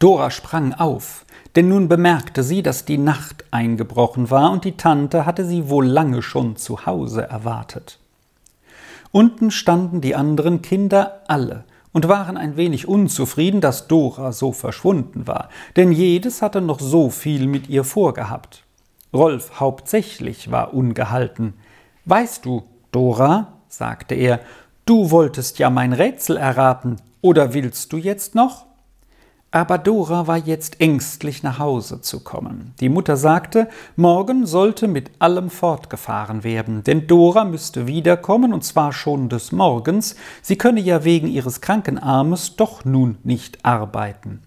Dora 0.00 0.30
sprang 0.30 0.74
auf, 0.74 1.24
denn 1.54 1.68
nun 1.68 1.88
bemerkte 1.88 2.42
sie, 2.42 2.62
dass 2.62 2.84
die 2.84 2.98
Nacht 2.98 3.44
eingebrochen 3.50 4.30
war 4.30 4.50
und 4.50 4.64
die 4.64 4.76
Tante 4.76 5.26
hatte 5.26 5.44
sie 5.44 5.68
wohl 5.68 5.86
lange 5.86 6.22
schon 6.22 6.56
zu 6.56 6.86
Hause 6.86 7.22
erwartet. 7.22 7.98
Unten 9.12 9.50
standen 9.50 10.00
die 10.00 10.16
anderen 10.16 10.62
Kinder 10.62 11.22
alle 11.28 11.64
und 11.92 12.08
waren 12.08 12.36
ein 12.36 12.56
wenig 12.56 12.88
unzufrieden, 12.88 13.60
dass 13.60 13.88
Dora 13.88 14.32
so 14.32 14.52
verschwunden 14.52 15.26
war, 15.26 15.48
denn 15.76 15.92
jedes 15.92 16.42
hatte 16.42 16.60
noch 16.60 16.80
so 16.80 17.10
viel 17.10 17.46
mit 17.46 17.68
ihr 17.68 17.84
vorgehabt. 17.84 18.64
Rolf 19.12 19.60
hauptsächlich 19.60 20.50
war 20.50 20.72
ungehalten. 20.72 21.54
Weißt 22.10 22.44
du, 22.44 22.64
Dora, 22.90 23.52
sagte 23.68 24.16
er, 24.16 24.40
du 24.84 25.12
wolltest 25.12 25.60
ja 25.60 25.70
mein 25.70 25.92
Rätsel 25.92 26.36
erraten, 26.36 26.96
oder 27.20 27.54
willst 27.54 27.92
du 27.92 27.98
jetzt 27.98 28.34
noch? 28.34 28.66
Aber 29.52 29.78
Dora 29.78 30.26
war 30.26 30.36
jetzt 30.36 30.80
ängstlich 30.80 31.44
nach 31.44 31.60
Hause 31.60 32.00
zu 32.00 32.18
kommen. 32.18 32.74
Die 32.80 32.88
Mutter 32.88 33.16
sagte, 33.16 33.68
morgen 33.94 34.44
sollte 34.44 34.88
mit 34.88 35.12
allem 35.20 35.50
fortgefahren 35.50 36.42
werden, 36.42 36.82
denn 36.82 37.06
Dora 37.06 37.44
müsste 37.44 37.86
wiederkommen, 37.86 38.52
und 38.52 38.64
zwar 38.64 38.92
schon 38.92 39.28
des 39.28 39.52
Morgens, 39.52 40.16
sie 40.42 40.58
könne 40.58 40.80
ja 40.80 41.04
wegen 41.04 41.28
ihres 41.28 41.60
kranken 41.60 41.96
Armes 41.96 42.56
doch 42.56 42.84
nun 42.84 43.18
nicht 43.22 43.64
arbeiten. 43.64 44.42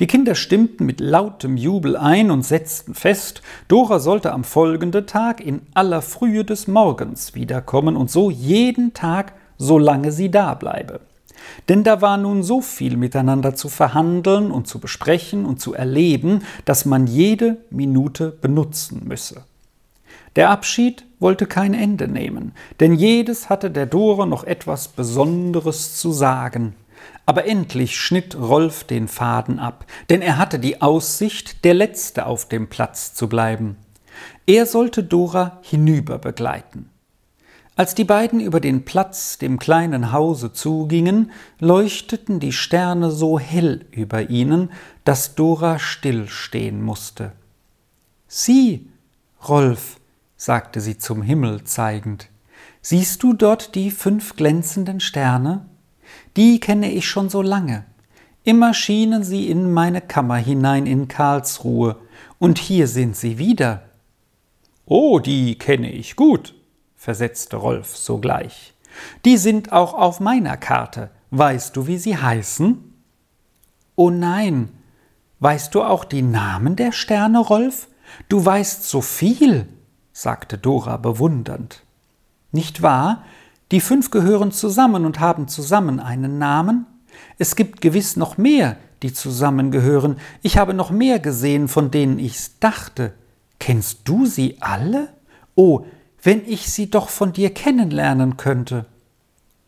Die 0.00 0.06
Kinder 0.06 0.34
stimmten 0.34 0.86
mit 0.86 1.00
lautem 1.00 1.56
Jubel 1.56 1.96
ein 1.96 2.30
und 2.30 2.44
setzten 2.44 2.94
fest, 2.94 3.42
Dora 3.68 3.98
sollte 3.98 4.32
am 4.32 4.44
folgenden 4.44 5.06
Tag 5.06 5.40
in 5.40 5.62
aller 5.74 6.02
Frühe 6.02 6.44
des 6.44 6.68
Morgens 6.68 7.34
wiederkommen 7.34 7.96
und 7.96 8.10
so 8.10 8.30
jeden 8.30 8.94
Tag, 8.94 9.32
solange 9.56 10.12
sie 10.12 10.30
da 10.30 10.54
bleibe. 10.54 11.00
Denn 11.68 11.84
da 11.84 12.00
war 12.00 12.16
nun 12.16 12.42
so 12.42 12.60
viel 12.60 12.96
miteinander 12.96 13.54
zu 13.54 13.68
verhandeln 13.68 14.50
und 14.50 14.66
zu 14.66 14.78
besprechen 14.78 15.44
und 15.44 15.60
zu 15.60 15.74
erleben, 15.74 16.42
dass 16.64 16.84
man 16.84 17.06
jede 17.06 17.58
Minute 17.70 18.30
benutzen 18.30 19.02
müsse. 19.06 19.44
Der 20.36 20.50
Abschied 20.50 21.04
wollte 21.18 21.46
kein 21.46 21.74
Ende 21.74 22.06
nehmen, 22.06 22.52
denn 22.80 22.94
jedes 22.94 23.50
hatte 23.50 23.70
der 23.70 23.86
Dore 23.86 24.26
noch 24.26 24.44
etwas 24.44 24.88
Besonderes 24.88 25.98
zu 25.98 26.12
sagen. 26.12 26.74
Aber 27.28 27.44
endlich 27.44 28.00
schnitt 28.00 28.36
Rolf 28.36 28.84
den 28.84 29.06
Faden 29.06 29.58
ab, 29.58 29.84
denn 30.08 30.22
er 30.22 30.38
hatte 30.38 30.58
die 30.58 30.80
Aussicht, 30.80 31.62
der 31.62 31.74
Letzte 31.74 32.24
auf 32.24 32.48
dem 32.48 32.70
Platz 32.70 33.12
zu 33.12 33.28
bleiben. 33.28 33.76
Er 34.46 34.64
sollte 34.64 35.04
Dora 35.04 35.58
hinüber 35.60 36.16
begleiten. 36.16 36.88
Als 37.76 37.94
die 37.94 38.04
beiden 38.04 38.40
über 38.40 38.60
den 38.60 38.86
Platz 38.86 39.36
dem 39.36 39.58
kleinen 39.58 40.10
Hause 40.10 40.54
zugingen, 40.54 41.30
leuchteten 41.60 42.40
die 42.40 42.54
Sterne 42.54 43.10
so 43.10 43.38
hell 43.38 43.84
über 43.90 44.30
ihnen, 44.30 44.72
dass 45.04 45.34
Dora 45.34 45.78
stillstehen 45.78 46.82
musste. 46.82 47.32
Sieh, 48.26 48.88
Rolf, 49.46 50.00
sagte 50.38 50.80
sie 50.80 50.96
zum 50.96 51.20
Himmel 51.20 51.62
zeigend, 51.64 52.30
siehst 52.80 53.22
du 53.22 53.34
dort 53.34 53.74
die 53.74 53.90
fünf 53.90 54.34
glänzenden 54.34 55.00
Sterne? 55.00 55.66
Die 56.36 56.60
kenne 56.60 56.90
ich 56.90 57.08
schon 57.08 57.28
so 57.28 57.42
lange. 57.42 57.84
Immer 58.44 58.74
schienen 58.74 59.24
sie 59.24 59.50
in 59.50 59.72
meine 59.72 60.00
Kammer 60.00 60.36
hinein 60.36 60.86
in 60.86 61.08
Karlsruhe, 61.08 61.96
und 62.38 62.58
hier 62.58 62.86
sind 62.86 63.16
sie 63.16 63.38
wieder. 63.38 63.82
Oh, 64.86 65.18
die 65.18 65.58
kenne 65.58 65.90
ich 65.90 66.16
gut, 66.16 66.54
versetzte 66.96 67.56
Rolf 67.56 67.96
sogleich. 67.96 68.74
Die 69.24 69.36
sind 69.36 69.72
auch 69.72 69.94
auf 69.94 70.20
meiner 70.20 70.56
Karte. 70.56 71.10
Weißt 71.30 71.76
du, 71.76 71.86
wie 71.86 71.98
sie 71.98 72.16
heißen? 72.16 72.94
Oh 73.96 74.10
nein. 74.10 74.70
Weißt 75.40 75.74
du 75.74 75.82
auch 75.82 76.04
die 76.04 76.22
Namen 76.22 76.74
der 76.76 76.92
Sterne, 76.92 77.38
Rolf? 77.38 77.88
Du 78.28 78.44
weißt 78.44 78.88
so 78.88 79.00
viel, 79.00 79.68
sagte 80.12 80.58
Dora 80.58 80.96
bewundernd. 80.96 81.82
Nicht 82.50 82.82
wahr? 82.82 83.24
Die 83.70 83.80
fünf 83.80 84.10
gehören 84.10 84.50
zusammen 84.50 85.04
und 85.04 85.20
haben 85.20 85.48
zusammen 85.48 86.00
einen 86.00 86.38
Namen? 86.38 86.86
Es 87.36 87.54
gibt 87.54 87.80
gewiss 87.80 88.16
noch 88.16 88.38
mehr, 88.38 88.76
die 89.02 89.12
zusammengehören. 89.12 90.16
Ich 90.42 90.56
habe 90.56 90.74
noch 90.74 90.90
mehr 90.90 91.18
gesehen, 91.18 91.68
von 91.68 91.90
denen 91.90 92.18
ich's 92.18 92.58
dachte. 92.60 93.12
Kennst 93.58 94.00
du 94.04 94.26
sie 94.26 94.56
alle? 94.60 95.08
Oh, 95.54 95.84
wenn 96.22 96.42
ich 96.46 96.70
sie 96.70 96.90
doch 96.90 97.08
von 97.08 97.32
dir 97.32 97.50
kennenlernen 97.50 98.36
könnte. 98.36 98.86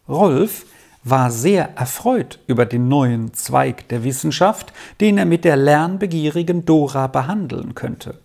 Rolf 0.09 0.67
war 1.05 1.31
sehr 1.31 1.77
erfreut 1.77 2.39
über 2.47 2.67
den 2.67 2.89
neuen 2.89 3.33
Zweig 3.35 3.89
der 3.89 4.05
Wissenschaft, 4.05 4.73
den 5.01 5.19
er 5.19 5.27
mit 5.27 5.45
der 5.45 5.57
lernbegierigen 5.57 6.65
Dora 6.65 7.07
behandeln 7.07 7.75
könnte. 7.75 8.19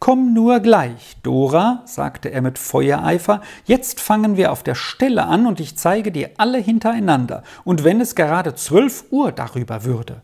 Komm 0.00 0.32
nur 0.32 0.60
gleich, 0.60 1.16
Dora, 1.24 1.82
sagte 1.84 2.28
er 2.28 2.40
mit 2.40 2.56
Feuereifer, 2.56 3.42
jetzt 3.64 4.00
fangen 4.00 4.36
wir 4.36 4.52
auf 4.52 4.62
der 4.62 4.76
Stelle 4.76 5.24
an 5.24 5.46
und 5.46 5.58
ich 5.58 5.76
zeige 5.76 6.12
dir 6.12 6.30
alle 6.36 6.58
hintereinander, 6.58 7.42
und 7.64 7.82
wenn 7.82 8.00
es 8.00 8.14
gerade 8.14 8.54
zwölf 8.54 9.06
Uhr 9.10 9.32
darüber 9.32 9.82
würde. 9.82 10.22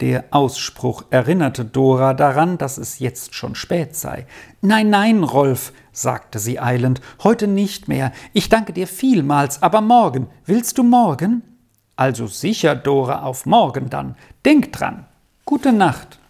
Der 0.00 0.24
Ausspruch 0.30 1.04
erinnerte 1.10 1.64
Dora 1.64 2.14
daran, 2.14 2.58
dass 2.58 2.78
es 2.78 2.98
jetzt 2.98 3.34
schon 3.34 3.54
spät 3.54 3.94
sei. 3.94 4.26
Nein, 4.60 4.90
nein, 4.90 5.22
Rolf, 5.22 5.72
sagte 5.92 6.40
sie 6.40 6.58
eilend, 6.58 7.00
heute 7.22 7.46
nicht 7.46 7.86
mehr. 7.88 8.12
Ich 8.32 8.48
danke 8.48 8.72
dir 8.72 8.86
vielmals, 8.86 9.62
aber 9.62 9.80
morgen. 9.80 10.28
Willst 10.44 10.78
du 10.78 10.84
morgen? 10.84 11.42
Also 11.96 12.28
sicher, 12.28 12.76
Dora, 12.76 13.22
auf 13.22 13.44
morgen 13.44 13.90
dann. 13.90 14.14
Denk 14.44 14.72
dran. 14.72 15.06
Gute 15.44 15.72
Nacht. 15.72 16.20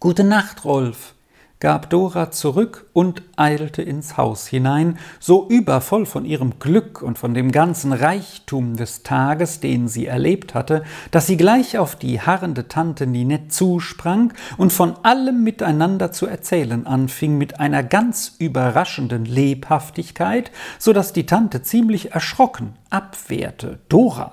Gute 0.00 0.24
Nacht, 0.24 0.64
Rolf 0.64 1.15
gab 1.58 1.88
Dora 1.90 2.30
zurück 2.30 2.86
und 2.92 3.22
eilte 3.36 3.82
ins 3.82 4.16
Haus 4.16 4.46
hinein, 4.46 4.98
so 5.20 5.48
übervoll 5.48 6.04
von 6.04 6.24
ihrem 6.24 6.58
Glück 6.58 7.02
und 7.02 7.18
von 7.18 7.34
dem 7.34 7.50
ganzen 7.50 7.92
Reichtum 7.92 8.76
des 8.76 9.02
Tages, 9.02 9.60
den 9.60 9.88
sie 9.88 10.06
erlebt 10.06 10.54
hatte, 10.54 10.84
dass 11.10 11.26
sie 11.26 11.36
gleich 11.36 11.78
auf 11.78 11.96
die 11.96 12.20
harrende 12.20 12.68
Tante 12.68 13.06
Ninette 13.06 13.48
zusprang 13.48 14.34
und 14.58 14.72
von 14.72 14.94
allem 15.02 15.42
miteinander 15.44 16.12
zu 16.12 16.26
erzählen 16.26 16.86
anfing 16.86 17.38
mit 17.38 17.58
einer 17.58 17.82
ganz 17.82 18.34
überraschenden 18.38 19.24
Lebhaftigkeit, 19.24 20.50
so 20.78 20.92
dass 20.92 21.12
die 21.12 21.26
Tante 21.26 21.62
ziemlich 21.62 22.12
erschrocken 22.12 22.74
abwehrte. 22.90 23.78
Dora, 23.88 24.32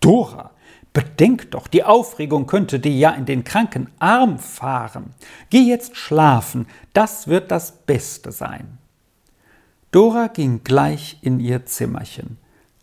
Dora, 0.00 0.50
Bedenk 0.98 1.52
doch, 1.52 1.68
die 1.68 1.84
Aufregung 1.84 2.48
könnte 2.48 2.80
dir 2.80 2.90
ja 2.90 3.10
in 3.10 3.24
den 3.24 3.44
kranken 3.44 3.88
Arm 4.00 4.40
fahren. 4.40 5.14
Geh 5.48 5.60
jetzt 5.60 5.96
schlafen, 5.96 6.66
das 6.92 7.28
wird 7.28 7.52
das 7.52 7.70
Beste 7.70 8.32
sein. 8.32 8.78
Dora 9.92 10.26
ging 10.26 10.64
gleich 10.64 11.18
in 11.22 11.38
ihr 11.38 11.66
Zimmerchen, 11.66 12.36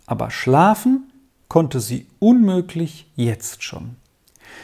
aber 0.06 0.32
schlafen 0.32 1.12
konnte 1.50 1.82
sie 1.82 2.08
unmöglich 2.20 3.12
jetzt 3.18 3.64
schon. 3.64 3.98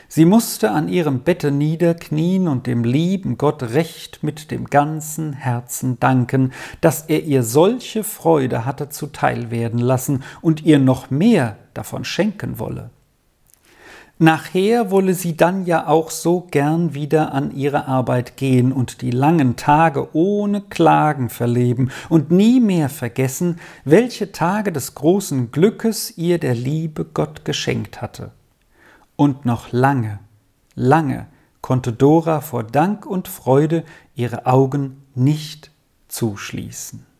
Sie 0.07 0.23
musste 0.23 0.71
an 0.71 0.87
ihrem 0.87 1.19
Bette 1.19 1.51
niederknien 1.51 2.47
und 2.47 2.67
dem 2.67 2.85
lieben 2.85 3.37
Gott 3.37 3.63
recht 3.63 4.23
mit 4.23 4.49
dem 4.49 4.67
ganzen 4.67 5.33
Herzen 5.33 5.99
danken, 5.99 6.53
dass 6.79 7.01
er 7.01 7.23
ihr 7.23 7.43
solche 7.43 8.05
Freude 8.05 8.63
hatte 8.63 8.87
zuteil 8.87 9.51
werden 9.51 9.79
lassen 9.79 10.23
und 10.39 10.63
ihr 10.63 10.79
noch 10.79 11.09
mehr 11.09 11.57
davon 11.73 12.05
schenken 12.05 12.57
wolle. 12.57 12.91
Nachher 14.23 14.91
wolle 14.91 15.15
sie 15.15 15.35
dann 15.35 15.65
ja 15.65 15.87
auch 15.87 16.11
so 16.11 16.41
gern 16.41 16.93
wieder 16.93 17.33
an 17.33 17.55
ihre 17.55 17.87
Arbeit 17.87 18.37
gehen 18.37 18.71
und 18.71 19.01
die 19.01 19.09
langen 19.09 19.55
Tage 19.55 20.15
ohne 20.15 20.61
Klagen 20.61 21.31
verleben 21.31 21.89
und 22.07 22.29
nie 22.29 22.59
mehr 22.59 22.89
vergessen, 22.89 23.59
welche 23.83 24.31
Tage 24.31 24.71
des 24.71 24.93
großen 24.93 25.49
Glückes 25.49 26.19
ihr 26.19 26.37
der 26.37 26.53
liebe 26.53 27.03
Gott 27.03 27.45
geschenkt 27.45 28.03
hatte. 28.03 28.29
Und 29.15 29.45
noch 29.45 29.71
lange, 29.71 30.19
lange 30.75 31.25
konnte 31.61 31.91
Dora 31.91 32.41
vor 32.41 32.63
Dank 32.63 33.07
und 33.07 33.27
Freude 33.27 33.83
ihre 34.13 34.45
Augen 34.45 35.01
nicht 35.15 35.71
zuschließen. 36.09 37.10